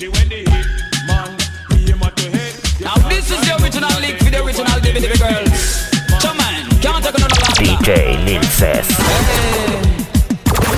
Mouth 0.00 0.16
when 0.16 0.28
they 0.30 0.38
hit, 0.38 0.66
man, 1.06 1.36
aim 1.72 2.02
at 2.02 2.22
your 2.22 2.30
head. 2.32 2.54
Now 2.80 2.94
this 3.08 3.30
is 3.30 3.40
the 3.40 3.62
original 3.62 4.00
link 4.00 4.18
for 4.18 4.30
the 4.30 4.42
original 4.42 4.80
Dimmy 4.80 5.00
Dimmy 5.00 5.18
girls. 5.18 5.90
Come 6.22 6.40
on, 6.40 6.70
can't 6.80 7.04
take 7.04 7.16
another 7.16 7.36
longer. 7.36 7.84
DJ 7.84 8.24
Lil 8.24 8.42
Ces. 8.44 8.88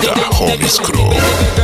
The 0.01 0.11
Homies 0.29 0.77
Crew. 0.81 1.62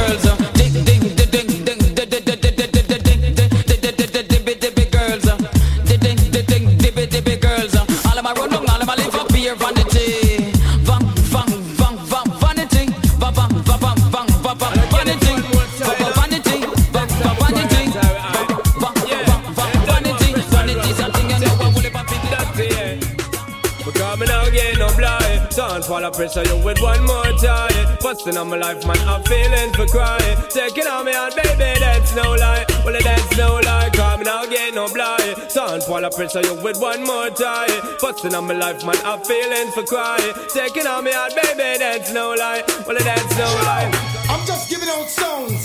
Busting 28.20 28.38
on 28.38 28.50
my 28.50 28.58
life 28.58 28.86
man. 28.86 28.98
I'm 29.08 29.24
feeling 29.24 29.72
for 29.72 29.86
crying. 29.86 30.38
Taking 30.50 30.88
on 30.88 31.06
me 31.06 31.14
out 31.14 31.34
baby 31.38 31.80
that's 31.80 32.14
no 32.14 32.36
lie. 32.36 32.66
Well 32.84 32.94
it 32.94 33.06
that's 33.06 33.38
no 33.38 33.62
lie. 33.64 33.90
Cause 33.94 34.20
me 34.20 34.26
now 34.26 34.46
get 34.46 34.74
no 34.74 34.90
blind. 34.90 35.38
Don't 35.56 35.82
fall 35.84 36.04
pressure 36.10 36.42
you 36.42 36.54
with 36.62 36.82
one 36.82 37.02
more 37.06 37.30
tie 37.30 37.72
Busting 38.02 38.36
on 38.36 38.46
my 38.46 38.56
life 38.56 38.86
man. 38.86 38.98
I'm 39.06 39.22
feeling 39.22 39.72
for 39.72 39.84
crying. 39.84 40.34
Taking 40.54 40.86
on 40.86 41.06
me 41.06 41.14
out 41.14 41.32
baby 41.34 41.80
that's 41.80 42.12
no 42.12 42.36
lie. 42.38 42.62
Well 42.86 42.98
it 42.98 43.06
that's 43.06 43.38
no 43.38 43.46
lie. 43.64 43.90
I'm 44.28 44.46
just 44.46 44.70
giving 44.70 44.90
out 44.90 45.08
songs. 45.08 45.59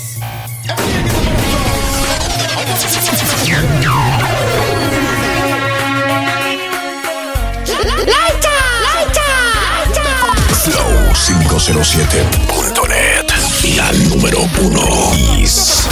Flow507.net 11.65 13.25
y 13.63 13.79
al 13.79 14.09
número 14.09 14.37
uno. 14.61 15.39
Is. 15.39 15.87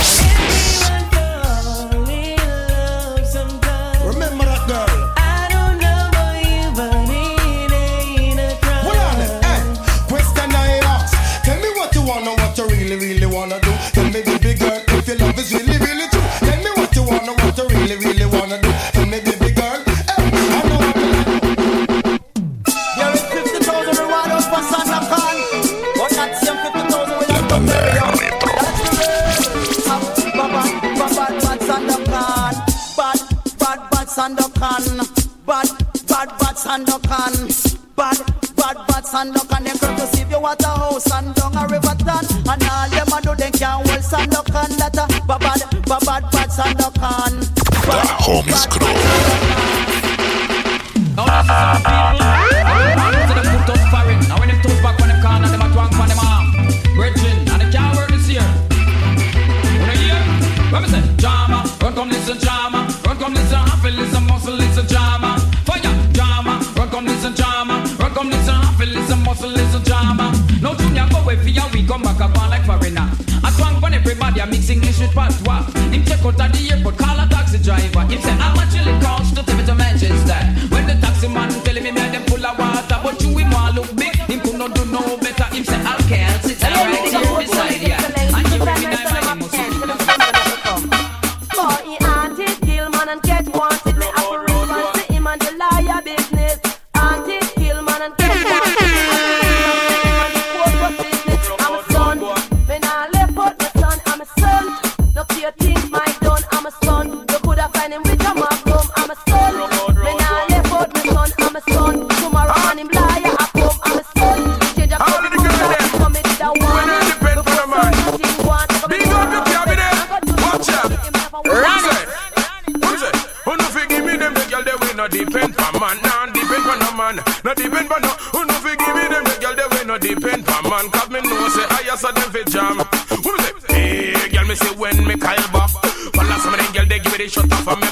Man, 125.83 125.99
nah 126.01 126.25
depend 126.31 126.63
for 126.63 126.77
no 126.79 126.89
man, 126.95 127.15
no 127.43 127.51
depend 127.53 127.87
for 127.91 127.99
no. 127.99 128.11
Who 128.31 128.45
no 128.47 128.55
fi 128.63 128.71
give 128.79 128.95
me 128.95 129.03
them 129.11 129.23
the 129.27 129.35
girl 129.43 129.55
they 129.59 129.67
way 129.75 129.83
no 129.83 129.97
depend 129.97 130.45
for 130.47 130.61
man, 130.69 130.87
cause 130.89 131.09
me 131.11 131.19
know 131.19 131.49
say 131.51 131.67
I 131.67 131.95
saw 131.99 132.11
them 132.15 132.29
fi 132.31 132.41
jam. 132.47 132.79
Who 133.11 133.31
me 133.35 133.49
say? 133.67 134.15
Hey, 134.15 134.29
girl 134.31 134.47
me 134.47 134.55
say 134.55 134.73
when 134.79 134.95
me 135.03 135.15
Kyle 135.19 135.47
bop, 135.51 135.69
follow 136.15 136.37
some 136.39 136.53
of 136.55 136.59
them 136.63 136.71
girl 136.71 136.87
they 136.87 136.99
give 137.03 137.11
me 137.11 137.17
the 137.19 137.27
shut 137.27 137.51
off 137.51 137.67
of 137.67 137.77
me. 137.83 137.87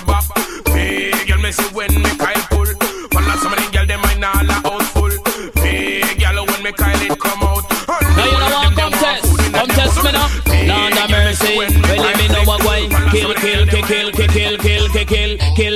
Hey, 0.72 1.12
girl 1.28 1.42
me 1.44 1.52
say 1.52 1.68
when 1.76 1.92
me 2.00 2.12
Kyle 2.16 2.44
pull, 2.48 2.70
follow 3.12 3.36
some 3.44 3.52
of 3.52 3.60
them 3.60 3.72
girl 3.76 3.86
they 3.86 4.00
mind 4.00 4.24
all 4.24 4.48
a 4.48 4.56
house 4.64 4.88
full. 4.96 5.12
Hey, 5.60 6.16
girl 6.16 6.46
when 6.48 6.64
me 6.64 6.72
Kyle 6.72 7.02
it 7.04 7.20
come 7.20 7.44
out. 7.44 7.68
Now 8.16 8.24
you 8.24 8.40
know 8.40 8.52
what 8.56 8.72
come 8.80 8.94
test, 9.04 9.28
come 9.52 9.68
test 9.76 10.00
me 10.00 10.12
now. 10.16 10.32
Lord 10.64 10.94
have 10.96 11.12
mercy, 11.12 11.58
well 11.60 11.68
let 12.00 12.16
me 12.16 12.28
know 12.32 12.44
what 12.48 12.64
why. 12.64 12.88
Kill, 13.12 13.34
kill, 13.36 13.68
kill, 13.68 13.84
kill, 13.84 14.12
kill, 14.16 14.56
kill, 14.58 14.88
kill, 14.88 15.06
kill, 15.06 15.38
kill, 15.60 15.71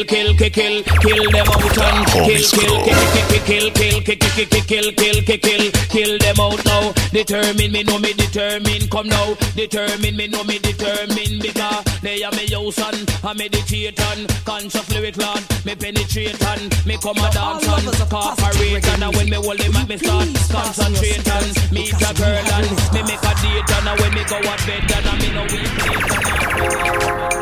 kill, 0.49 0.83
kill, 0.83 0.83
kill, 0.83 0.83
kill, 0.83 0.83
kill 1.01 1.31
them 1.31 1.47
out 1.47 1.77
and 1.77 2.07
kill, 2.07 2.43
kill, 2.53 2.83
kill, 2.85 3.71
kill, 3.71 3.71
kill, 3.71 4.01
kill, 4.01 4.19
kill, 4.19 4.45
kill, 4.61 4.91
kill, 4.91 5.21
kill, 5.23 5.37
kill, 5.39 5.71
kill 5.89 6.17
them 6.19 6.39
out 6.39 6.65
now. 6.65 6.93
Determine 7.11 7.71
me, 7.71 7.83
know 7.83 7.99
me 7.99 8.13
determine, 8.13 8.87
come 8.89 9.07
now. 9.07 9.35
Determine 9.55 10.15
me, 10.15 10.27
know 10.27 10.43
me 10.43 10.59
determine 10.59 11.39
because 11.41 11.83
they 12.01 12.23
are 12.23 12.31
me 12.31 12.47
house 12.51 12.79
and 12.79 13.09
I 13.23 13.33
meditate 13.33 13.99
and 13.99 14.27
conscious 14.45 14.89
lyric 14.91 15.17
lord. 15.17 15.43
Me 15.65 15.75
penetrate 15.75 16.41
and 16.41 16.85
me 16.85 16.97
come 16.97 17.17
a 17.17 17.29
dance 17.31 17.67
and 17.67 18.09
cooperate 18.09 18.87
and 18.87 19.15
when 19.15 19.29
me 19.29 19.37
hold 19.37 19.59
them 19.59 19.75
at 19.75 19.87
me 19.89 19.97
start 19.97 20.27
concentrate 20.51 21.27
and 21.27 21.71
meet 21.71 21.93
a 21.93 22.13
girl 22.13 22.47
and 22.55 22.69
me 22.93 23.01
make 23.03 23.23
a 23.23 23.33
date 23.41 23.71
and 23.75 23.99
when 23.99 24.13
me 24.13 24.23
go 24.29 24.37
out 24.37 24.61
bed 24.65 24.91
and 24.91 25.07
I 25.07 25.15
me 25.19 25.29
no 25.33 25.43
weak 25.51 27.34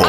Man. 0.00 0.08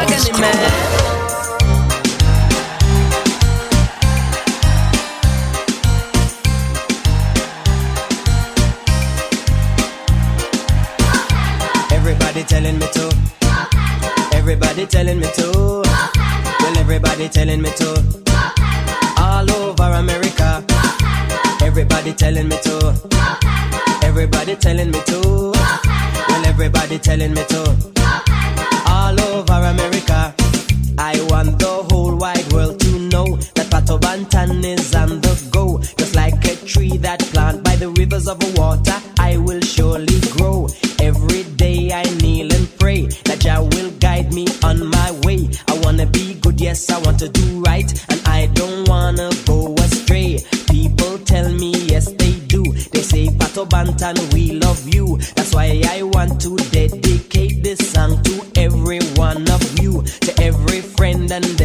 Everybody 11.92 12.44
telling 12.44 12.78
me 12.78 12.88
to. 12.94 13.16
Everybody 14.34 14.86
telling 14.86 15.20
me 15.20 15.28
to. 15.34 15.52
Well, 15.84 16.78
everybody 16.78 17.28
telling 17.28 17.62
me 17.62 17.72
to. 17.72 18.24
All 19.18 19.52
over 19.52 19.84
America. 19.94 20.64
Everybody 21.64 22.14
telling 22.14 22.48
me 22.48 22.58
to. 22.62 22.94
Everybody 24.04 24.56
telling 24.56 24.92
me 24.92 25.02
to. 25.08 25.52
Well, 25.56 26.46
everybody 26.46 27.00
telling 27.00 27.34
me 27.34 27.44
to. 27.50 27.89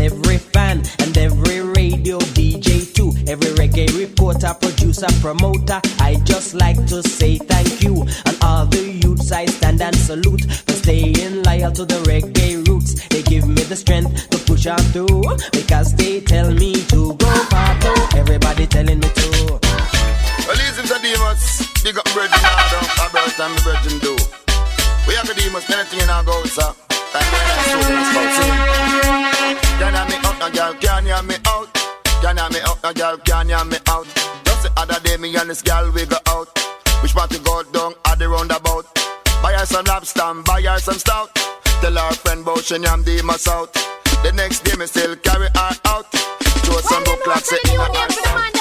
Every 0.05 0.37
fan, 0.39 0.83
and 1.01 1.17
every 1.17 1.61
radio 1.61 2.19
DJ 2.37 2.93
too, 2.93 3.13
every 3.27 3.51
reggae 3.61 3.89
reporter, 3.99 4.53
producer, 4.61 5.07
promoter. 5.21 5.81
I 5.99 6.17
just 6.25 6.55
like 6.55 6.77
to 6.87 7.03
say 7.03 7.39
thank 7.39 7.83
you, 7.83 8.03
and 8.27 8.37
all 8.43 8.67
the 8.67 8.83
youths 9.03 9.33
I 9.33 9.47
stand 9.47 9.81
and 9.81 9.97
salute 9.97 10.45
for 10.45 10.73
staying 10.73 11.43
loyal 11.45 11.73
to 11.73 11.85
the 11.87 12.01
reggae 12.11 12.67
roots. 12.69 13.09
They 13.09 13.23
give 13.23 13.49
me 13.49 13.63
the 13.63 13.77
strength 13.77 14.29
to 14.31 14.39
push 14.45 14.67
on 14.67 14.85
through 14.93 15.25
because 15.53 15.95
they 15.95 16.21
tell 16.21 16.51
me 16.53 16.75
to 16.93 17.15
go 17.15 17.31
Pato. 17.49 17.93
Everybody 18.15 18.67
telling 18.67 19.01
me 19.01 19.09
to. 19.09 19.61
Well, 20.47 20.57
to 20.57 20.99
Demas. 21.01 21.67
Big 21.83 21.97
up 21.97 22.09
Virgin 22.09 22.45
Order. 22.45 22.83
A 23.01 23.07
birth 23.09 23.41
and 23.41 23.57
Virgin 23.65 23.99
do. 24.01 24.15
We 25.09 25.15
have 25.15 25.29
Demas. 25.35 25.71
Anything 25.71 26.01
in 26.01 26.11
our 26.11 26.23
goals, 26.25 26.53
sir. 26.53 26.75
Time 27.15 28.79
when 28.79 28.84
Can 29.79 29.93
you 29.93 30.05
me 30.09 30.17
out, 30.25 30.39
no 30.39 30.51
girl? 30.51 30.75
Can 30.75 31.07
you 31.07 31.23
me 31.29 31.37
out? 31.47 31.75
Can 32.23 32.37
you 32.37 32.49
me 32.51 32.61
out, 32.65 32.83
no 32.83 32.93
girl? 32.93 33.17
Can 33.19 33.49
you 33.49 33.65
me 33.65 33.77
out? 33.89 34.07
Just 34.45 34.63
the 34.63 34.73
other 34.77 35.01
day, 35.01 35.17
me 35.17 35.35
and 35.37 35.51
this 35.51 35.63
girl 35.63 35.91
we 35.91 36.07
go 36.07 36.17
out. 36.29 36.49
Which 37.03 37.15
part 37.15 37.31
to 37.31 37.39
go 37.41 37.63
down 37.65 37.95
at 38.07 38.19
the 38.19 38.29
roundabout? 38.29 38.87
Buy 39.43 39.53
her 39.53 39.67
some 39.67 39.85
lobster, 39.85 40.33
buy 40.47 40.63
her 40.63 40.79
some 40.79 40.99
stout. 40.99 41.35
Tell 41.81 41.93
her 41.93 42.15
friend 42.15 42.43
about 42.43 42.65
she 42.65 42.77
am 42.77 43.03
Demas 43.03 43.49
out. 43.49 43.73
The 44.23 44.33
next 44.35 44.65
day, 44.65 44.77
me 44.79 44.87
still 44.87 45.17
carry 45.17 45.49
her 45.49 45.73
out. 45.85 46.07
Throw 46.11 46.79
some 46.79 47.05
book 47.05 47.21
clocks 47.25 47.53
in 47.53 48.54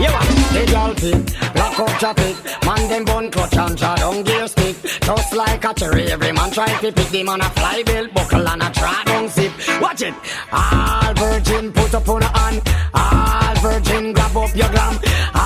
Yeah, 0.00 0.66
girl 0.66 0.94
pick, 0.94 1.54
lock 1.54 1.78
up 1.78 1.98
traffic. 1.98 2.36
Man, 2.66 2.88
them 2.88 3.04
bun 3.04 3.30
clutch 3.30 3.56
and 3.56 3.76
jaw 3.76 3.94
down 3.96 4.22
gear 4.24 4.48
stick. 4.48 4.76
Just 5.02 5.34
like 5.34 5.64
a 5.64 5.74
cherry, 5.74 6.10
every 6.10 6.32
man 6.32 6.50
try 6.50 6.66
to 6.80 6.92
pick 6.92 7.08
them 7.08 7.28
on 7.28 7.40
a 7.40 7.48
fly 7.50 7.82
bill, 7.84 8.08
buckle 8.08 8.48
and 8.48 8.62
a 8.62 8.70
try 8.70 9.02
down 9.04 9.28
zip. 9.28 9.52
Watch 9.80 10.02
it. 10.02 10.14
All 10.52 11.14
virgin 11.14 11.72
put 11.72 11.94
up 11.94 12.08
on 12.08 12.22
a 12.22 12.38
hand. 12.38 12.62
All 12.94 13.54
virgin 13.62 14.12
grab 14.12 14.36
up 14.36 14.54
your 14.56 14.68
glam. 14.70 14.98
All 15.34 15.43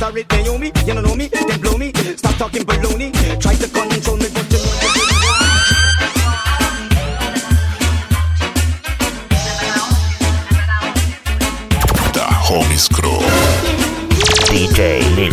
number. 0.00 0.18
It 0.18 0.32
Ruth 0.32 0.32
or 0.32 0.42
it 0.42 0.44
Naomi? 0.44 0.66
You 0.86 0.94
don't 0.94 1.02
know 1.04 1.14
me, 1.14 1.28
then 1.28 1.60
blow 1.60 1.76
me. 1.76 1.92
Stop 2.16 2.36
talking 2.36 2.62
baloney. 2.62 3.12
Try 3.40 3.54
to 3.54 3.68
control 3.68 4.16
me, 4.16 4.28
but 4.32 4.52
you 4.52 4.58
know 4.58 4.74
you 4.82 4.88
didn't. 4.92 5.14
Homies 12.44 12.88
Crew. 12.92 13.20
DJ 14.50 15.00
Lil 15.16 15.32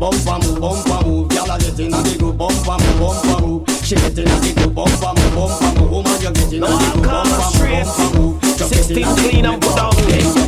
Bumper 0.00 0.38
move, 0.40 0.60
bumper 0.62 1.06
move, 1.06 1.28
gyal 1.28 1.54
a 1.54 1.58
get 1.60 1.78
in 1.78 1.92
a 1.92 2.00
the 2.00 2.16
group, 2.16 2.38
bumper 2.38 2.72
move, 2.80 2.98
bumper 2.98 3.36
move. 3.44 3.68
She 3.84 3.94
get 3.96 4.16
in 4.16 4.24
a 4.24 4.36
the 4.40 4.52
group, 4.56 4.72
bumper 4.72 5.12
move, 5.12 5.34
bumper 5.36 5.70
move. 5.76 5.90
Woman 5.92 6.16
you 6.24 6.32
get 6.32 6.52
in 6.56 6.60
the 6.64 6.72
group, 6.72 7.04
bumper 7.04 7.44
move, 7.52 7.84
bumper 7.84 8.08
move. 8.16 8.40
Just 8.56 8.72
get 8.72 8.96
in 8.96 9.04
a 9.04 9.12
16 9.12 9.16
clean 9.20 9.44
and 9.44 9.60
put 9.60 9.76
down. 9.76 9.92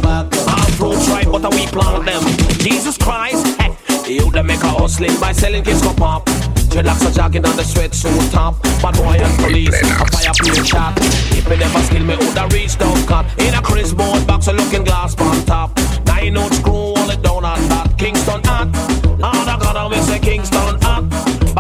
back. 0.01 0.33
Afro 0.49 0.97
tribe, 1.05 1.29
but 1.29 1.53
we 1.53 1.69
plant 1.69 2.09
them. 2.09 2.25
Jesus 2.65 2.97
Christ, 2.97 3.45
hey, 3.61 3.77
you 4.09 4.31
them 4.33 4.47
make 4.47 4.65
a 4.65 4.73
hustling 4.73 5.21
by 5.21 5.33
selling 5.33 5.63
kids 5.63 5.83
go 5.83 5.93
pop. 5.93 6.25
Dreadlocks 6.73 7.05
are 7.05 7.13
jogging 7.13 7.45
on 7.45 7.55
the 7.55 7.65
sweat 7.65 7.93
so 7.93 8.09
top. 8.33 8.57
Bad 8.81 8.97
boy 8.97 9.21
and 9.21 9.37
police, 9.37 9.69
a 9.69 10.07
fire 10.09 10.33
play 10.33 10.65
shot. 10.65 10.97
If 11.37 11.45
me 11.45 11.61
never 11.61 11.83
skill 11.85 12.05
me, 12.09 12.17
woulda 12.17 12.49
reach 12.57 12.79
down 12.79 12.97
cut. 13.05 13.29
In 13.37 13.53
a 13.53 13.61
Chris 13.61 13.93
board 13.93 14.27
box, 14.27 14.47
a 14.49 14.55
looking 14.55 14.85
glass 14.85 15.13
on 15.21 15.45
top. 15.45 15.77
Nine 16.07 16.33
note 16.33 16.55
screw, 16.55 16.97
all 16.97 17.11
it 17.11 17.21
down 17.21 17.45
on 17.45 17.61
that. 17.69 17.93
Kingston 17.99 18.41
hot. 18.45 18.71
Ah. 19.23 19.42
Kingston 20.23 20.79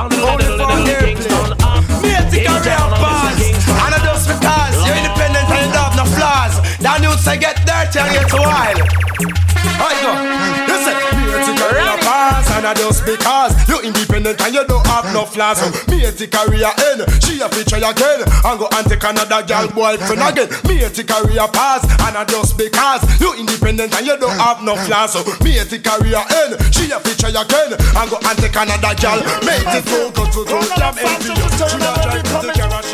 the 0.09 0.17
little 0.17 0.39
little 0.39 0.57
little 0.57 1.01
Kingston 1.03 1.59
hot. 1.59 1.83
Me 2.03 2.15
a 2.15 2.23
real 2.31 2.89
pass 3.03 3.43
And 3.43 3.95
I 3.95 3.99
just 4.07 4.29
because 4.31 4.87
you're 4.87 4.97
independent 4.97 5.51
and 5.51 5.67
you 5.67 5.79
have 5.79 5.97
no 5.99 6.05
flaws. 6.15 6.63
That 6.79 7.03
youth 7.03 7.19
say 7.21 7.39
get 7.39 7.59
dirty 7.67 7.99
and 7.99 8.13
get 8.15 8.33
wild. 8.33 8.79
I 9.83 9.93
go 10.03 10.52
And 12.63 12.79
I 12.79 12.79
just 12.79 13.03
because 13.03 13.59
you're 13.67 13.83
independent 13.83 14.39
and 14.39 14.55
you 14.55 14.63
don't 14.63 14.87
have 14.87 15.11
no 15.11 15.27
flaws. 15.27 15.59
So 15.59 15.67
Me 15.91 16.07
a 16.07 16.15
a 16.15 16.41
real 16.47 16.71
end 16.95 17.03
She 17.19 17.43
a 17.43 17.51
feature 17.51 17.83
again. 17.83 18.23
And 18.23 18.55
go 18.55 18.71
and 18.71 18.87
take 18.87 19.03
another 19.03 19.43
girl 19.43 19.67
boyfriend 19.75 20.23
again. 20.23 20.47
Me 20.71 20.79
a 20.87 20.87
a 20.87 21.47
pass 21.51 21.83
And 22.07 22.15
I 22.15 22.23
just 22.23 22.55
because 22.55 23.03
you're 23.19 23.35
independent 23.35 23.91
and 23.99 24.07
you 24.07 24.15
don't 24.15 24.39
have 24.39 24.63
no 24.63 24.79
flaws. 24.87 25.11
So 25.19 25.27
Me 25.43 25.59
a 25.59 25.67
a 25.67 25.93
real 26.07 26.23
end 26.23 26.55
She 26.71 26.87
a 26.95 27.03
feature 27.03 27.35
again. 27.35 27.75
And 27.75 28.07
go 28.07 28.23
and 28.23 28.39
take 28.39 28.55
another 28.55 28.95
girl. 28.95 29.19
Make 29.43 29.67
it 29.67 29.83
so 29.83 30.15
good 30.15 30.31
to 30.31 30.47
Damn 30.79 31.03
envy 31.03 31.35
you 31.35 31.49
She 31.59 31.67
not 31.83 31.99
try 31.99 32.23
to 32.23 32.47
take 32.47 32.55
care 32.55 32.92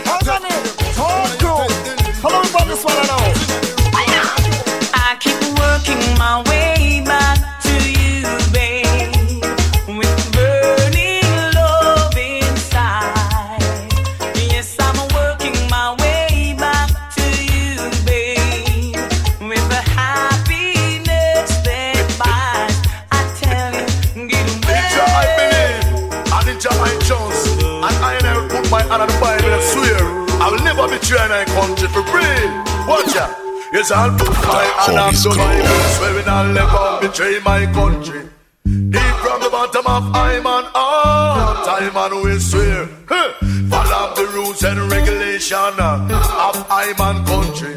Watch 32.88 33.16
out. 33.16 33.48
Yes, 33.72 33.90
I'll 33.90 34.10
put 34.16 34.32
my 34.48 34.64
hand 34.80 34.98
on 34.98 35.12
the 35.12 35.34
Bible, 35.36 35.88
swearing 35.96 36.28
I'll 36.28 36.52
never 36.52 37.06
betray 37.06 37.38
my 37.44 37.66
country. 37.72 38.22
Deep 38.64 39.14
from 39.22 39.40
the 39.42 39.50
bottom 39.50 39.86
of 39.86 40.04
I'm 40.14 40.46
an 40.46 40.64
heart, 40.72 41.68
I'm 41.68 41.96
an 41.96 42.22
will 42.22 42.40
swear. 42.40 42.88
Huh. 43.06 43.32
Follow 43.68 44.14
the 44.14 44.26
rules 44.34 44.62
and 44.64 44.80
regulation 44.90 45.74
of 45.78 46.66
I'm 46.70 47.00
an 47.08 47.24
country. 47.26 47.76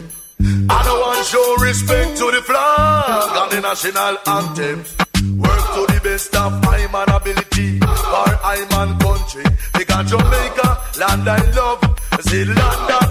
I 0.70 0.84
don't 0.86 1.00
want 1.00 1.26
show 1.28 1.56
respect 1.60 2.18
to 2.20 2.32
the 2.32 2.42
flag 2.42 3.38
and 3.42 3.52
the 3.52 3.62
national 3.62 4.16
anthem. 4.28 4.80
Work 5.38 5.66
to 5.76 5.94
the 5.94 6.00
best 6.04 6.36
of 6.36 6.64
my 6.64 6.88
man 6.88 7.10
ability 7.10 7.80
for 7.80 8.32
I 8.44 8.66
man 8.72 8.98
country. 9.00 9.44
Because 9.78 10.10
Jamaica, 10.10 10.70
land 11.00 11.28
I 11.28 11.40
love, 11.52 11.82
the 12.32 12.46
land 12.48 12.82
that 12.90 13.02
I 13.02 13.11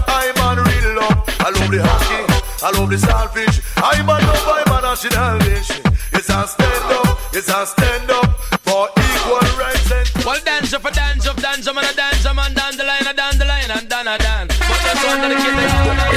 love. 1.61 1.71
The 1.71 1.81
hockey, 1.83 2.21
I 2.65 2.69
love 2.77 2.89
the 2.89 2.97
saltfish. 2.97 3.57
I 3.77 4.01
man 4.03 4.21
oh, 4.21 4.27
love 4.27 4.49
I 4.49 4.69
man 4.69 4.83
national 4.83 5.39
dish. 5.45 5.69
It's 6.13 6.29
a 6.29 6.47
stand 6.47 6.91
up, 6.91 7.17
it's 7.33 7.49
a 7.49 7.65
stand 7.65 8.11
up 8.11 8.29
for 8.65 8.89
equal 8.97 9.47
rights 9.57 9.91
and. 9.91 10.25
Well, 10.25 10.39
dance 10.43 10.73
for 10.75 10.91
dance 10.91 11.27
of 11.27 11.35
dance, 11.37 11.67
up, 11.67 11.75
man, 11.75 11.85
a 11.85 11.93
dance, 11.93 12.23
man, 12.23 12.53
down 12.53 12.77
the 12.77 12.83
line, 12.83 13.07
a 13.07 13.13
down 13.13 13.37
the 13.37 13.45
line, 13.45 13.71
and 13.71 13.89
down 13.89 14.07
a 14.07 14.17
down. 14.17 14.47
But 14.47 14.79
this 14.83 15.03
one 15.05 15.21
dedicated 15.21 15.69
to 15.71 16.11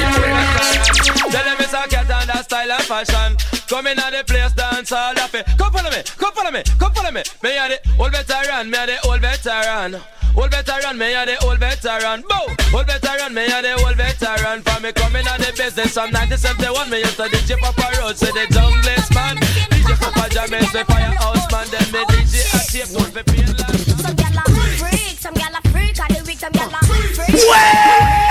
Tell 1.31 1.43
them 1.43 1.57
it's 1.59 1.73
a 1.73 1.87
cat 1.87 2.09
and 2.09 2.29
a 2.29 2.43
style 2.43 2.71
and 2.71 2.83
fashion. 2.83 3.37
Come 3.67 3.87
in 3.87 3.99
at 3.99 4.11
the 4.11 4.23
place, 4.23 4.53
dance 4.53 4.91
all 4.91 5.17
of 5.17 5.33
it. 5.33 5.45
Come 5.57 5.73
follow 5.73 5.89
me, 5.89 6.03
come 6.17 6.33
follow 6.33 6.51
me, 6.51 6.63
come 6.79 6.93
follow 6.93 7.11
me. 7.11 7.23
Me 7.43 7.57
are 7.57 7.69
the 7.69 7.79
old 7.99 8.11
veteran, 8.11 8.69
me 8.69 8.77
are 8.77 8.87
the 8.87 9.07
old 9.07 9.21
veteran. 9.21 10.01
Old 10.37 10.51
veteran, 10.51 10.97
me 10.97 11.13
are 11.15 11.25
the 11.25 11.43
old 11.45 11.59
veteran. 11.59 12.23
Bow! 12.27 12.45
Old 12.73 12.87
veteran, 12.87 13.33
me 13.33 13.51
are 13.51 13.61
the 13.61 13.73
old 13.83 13.95
veteran. 13.95 14.14
For 14.45 14.79
me 14.79 14.91
coming 14.91 15.25
at 15.25 15.39
the 15.39 15.51
business 15.57 15.95
from 15.95 16.13
1971, 16.13 16.91
me 16.91 16.99
used 16.99 17.17
to 17.17 17.23
DJ 17.23 17.57
Papa 17.57 17.97
Road, 17.97 18.15
say 18.15 18.29
the 18.29 18.45
junglist 18.53 19.09
man. 19.15 19.37
DJ 19.37 19.97
Papa 19.97 20.29
Jamaica 20.29 20.65
say 20.67 20.83
firehouse 20.83 21.51
man, 21.51 21.65
then 21.71 21.91
me 21.91 22.05
DJ 22.13 22.45
a 22.53 22.61
tape 22.69 22.93
don't 22.93 23.11
be 23.11 23.23
paying. 23.23 23.47
Some 23.97 24.15
gyal 24.15 24.37
a 24.37 24.77
freak, 24.77 25.17
some 25.17 25.33
gyal 25.33 25.57
a 25.57 25.69
freak, 25.69 25.99
and 25.99 26.15
the 26.15 26.23
weak, 26.27 26.37
some 26.37 26.53
gyal 26.53 26.71
a 26.71 26.85
freak. 27.15 28.24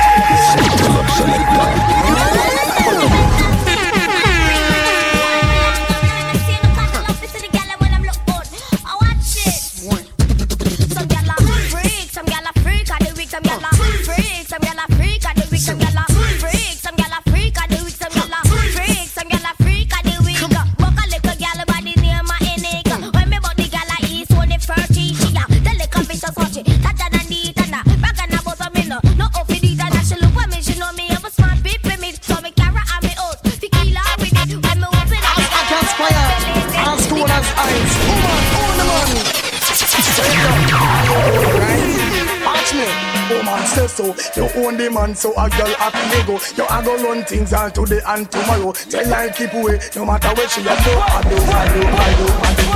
So. 44.65 44.71
You 44.71 44.71
own 44.71 44.77
the 44.77 44.91
man, 44.91 45.15
so 45.15 45.31
a 45.33 45.49
girl 45.51 45.75
have 45.77 45.93
to 45.93 46.27
go. 46.27 46.39
You 46.57 46.65
a 46.65 46.83
go 46.83 46.97
run 47.05 47.25
things 47.25 47.53
all 47.53 47.71
today 47.71 48.01
and 48.07 48.31
tomorrow. 48.31 48.73
Tell 48.73 49.05
her 49.05 49.31
keep 49.33 49.53
away, 49.53 49.81
no 49.97 50.05
matter 50.05 50.29
what 50.29 50.51
she 50.51 50.61
a 50.61 50.65
do. 50.65 50.71
I 50.71 51.23
do, 51.23 51.37
I 51.37 51.69
do, 51.69 51.81
I 51.85 52.15
do, 52.17 52.27
I 52.33 52.55
do. 52.55 52.67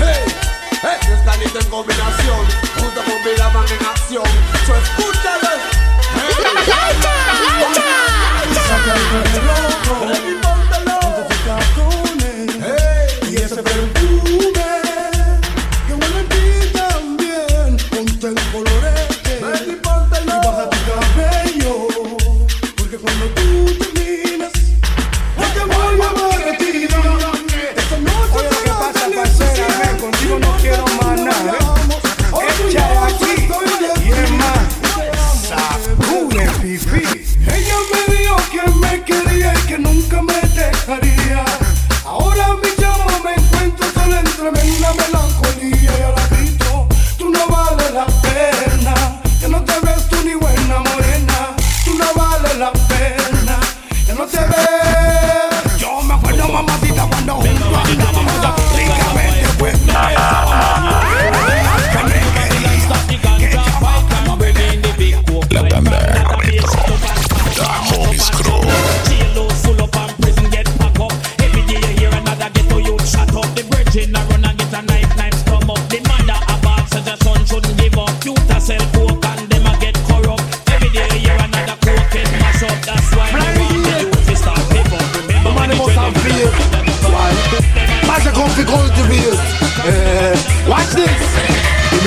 Hey, 0.00 0.24
hey, 0.82 0.98
esta 1.12 1.34
en 1.34 1.70
combinación, 1.70 2.46
junto 2.78 3.00
con 3.02 3.18
Villaban 3.24 3.66
en 3.68 3.86
acción. 3.86 4.24
So 4.66 4.74
escúchalo. 4.76 5.50
Y 10.26 10.49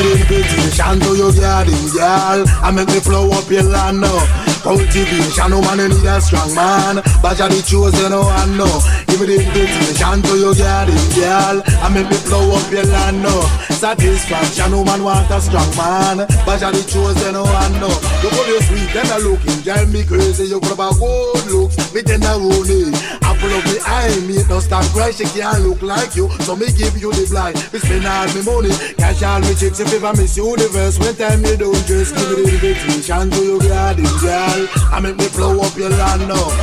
Me 0.04 0.53
the 0.78 1.06
to 1.06 1.18
your 1.18 1.34
garden, 1.34 1.74
girl. 1.94 2.46
I 2.62 2.72
make 2.72 2.88
me 2.88 3.00
flow 3.00 3.30
up 3.30 3.50
your 3.50 3.64
land 3.64 4.02
now. 4.02 4.54
Cultivation, 4.64 5.50
no 5.52 5.62
man, 5.62 5.80
you 5.80 5.90
need 5.90 6.08
a 6.08 6.22
strong 6.22 6.54
man. 6.56 7.04
But 7.22 7.38
you're 7.38 7.50
the 7.50 7.62
chosen 7.62 8.16
one, 8.16 8.58
no. 8.58 8.68
Give 9.08 9.20
me 9.20 9.28
the 9.28 9.44
invitation 9.44 10.22
to 10.24 10.34
your 10.40 10.56
garden, 10.56 10.98
girl. 11.14 11.62
I 11.84 11.90
make 11.94 12.10
me 12.10 12.16
flow 12.16 12.56
up 12.56 12.72
your 12.72 12.86
land 12.86 13.22
now. 13.22 13.42
Satisfaction, 13.76 14.72
no 14.72 14.84
man 14.84 15.04
want 15.04 15.30
a 15.30 15.42
strong 15.42 15.70
man. 15.76 16.26
But 16.48 16.62
you're 16.64 16.72
the 16.72 16.84
chosen 16.88 17.36
one, 17.36 17.74
no. 17.78 17.92
Look 18.24 18.34
how 18.34 18.48
you 18.48 18.62
sweet 18.64 18.96
and 18.96 19.12
a 19.12 19.18
looking, 19.20 19.60
girl, 19.68 19.86
me 19.92 20.04
crazy. 20.08 20.48
You 20.48 20.60
got 20.64 20.74
about 20.74 20.96
good 20.96 21.44
looks, 21.52 21.76
me 21.94 22.02
tender 22.02 22.40
rooney. 22.40 22.96
Apple 23.20 23.52
of 23.52 23.64
the 23.68 23.84
eye, 23.84 24.16
me 24.24 24.40
no 24.48 24.64
stop 24.64 24.88
cry, 24.96 25.12
she 25.12 25.28
can't 25.36 25.62
look 25.68 25.82
like 25.84 26.16
you. 26.16 26.32
So 26.48 26.56
me 26.56 26.72
give 26.72 26.96
you 26.98 27.12
the 27.12 27.28
blind. 27.28 27.60
Me 27.76 27.80
spend 27.84 28.08
all 28.08 28.32
me 28.32 28.42
money, 28.48 28.72
cash 28.96 29.22
all 29.24 29.44
me 29.44 29.54
chicks 29.60 29.84
if 29.84 29.92
ever 29.92 30.16
miss 30.16 30.40
universe. 30.64 30.96
When 31.00 31.16
time 31.16 31.44
you 31.46 31.56
don't 31.58 31.76
just 31.86 32.16
give 32.16 32.30
me 32.30 32.36
the 32.44 32.50
invitation 32.56 33.30
to 33.32 33.44
your 33.44 33.60
garden, 33.60 34.06
girl. 34.22 34.68
I 34.92 35.00
make 35.02 35.18
me 35.18 35.26
flow 35.26 35.60
up 35.60 35.76
your 35.76 35.90
land 35.90 36.28
now. 36.28 36.36
Oh, 36.38 36.54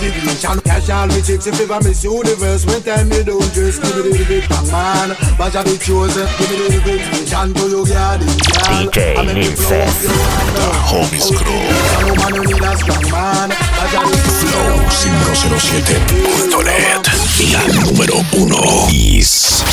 Motivation, 0.00 0.60
cash 0.60 0.90
all 0.90 1.06
me 1.08 1.22
chicks 1.22 1.46
if 1.46 1.58
ever 1.60 1.80
miss 1.80 2.04
universe. 2.04 2.66
When 2.66 2.82
time 2.82 3.10
you 3.12 3.24
don't 3.24 3.52
just 3.52 3.80
give 3.82 3.96
me 3.96 4.02
the 4.02 4.10
invitation, 4.20 4.70
man. 4.70 5.16
But 5.38 5.56
I 5.56 5.62
be 5.64 5.78
chosen, 5.78 6.26
give 6.36 6.50
me 6.50 6.56
the 6.56 6.66
invitation 6.76 7.54
to 7.54 7.68
your 7.68 7.86
garden, 7.86 8.28
girl. 8.28 8.90
DJ 8.92 9.16
I 9.16 9.22
make 9.24 9.36
me 9.36 9.44
flow 9.56 9.80
up 9.80 9.88
Lil 9.88 9.88
Ces. 9.88 10.02
your 10.04 10.12
land 10.12 10.54
now. 10.56 10.72
Homies 10.90 11.32
Crew. 11.32 11.64
No 12.04 12.12
man, 12.20 12.34
you 12.36 12.44
need 12.44 12.60
a 12.60 12.76
strong 12.76 13.08
man. 13.08 13.48
But 13.48 13.94
I 13.94 13.96
be 14.04 14.12
Flow507.net. 14.20 17.08
La 17.52 17.62
número 17.72 18.16
uno. 18.36 18.60
Is. 18.92 19.64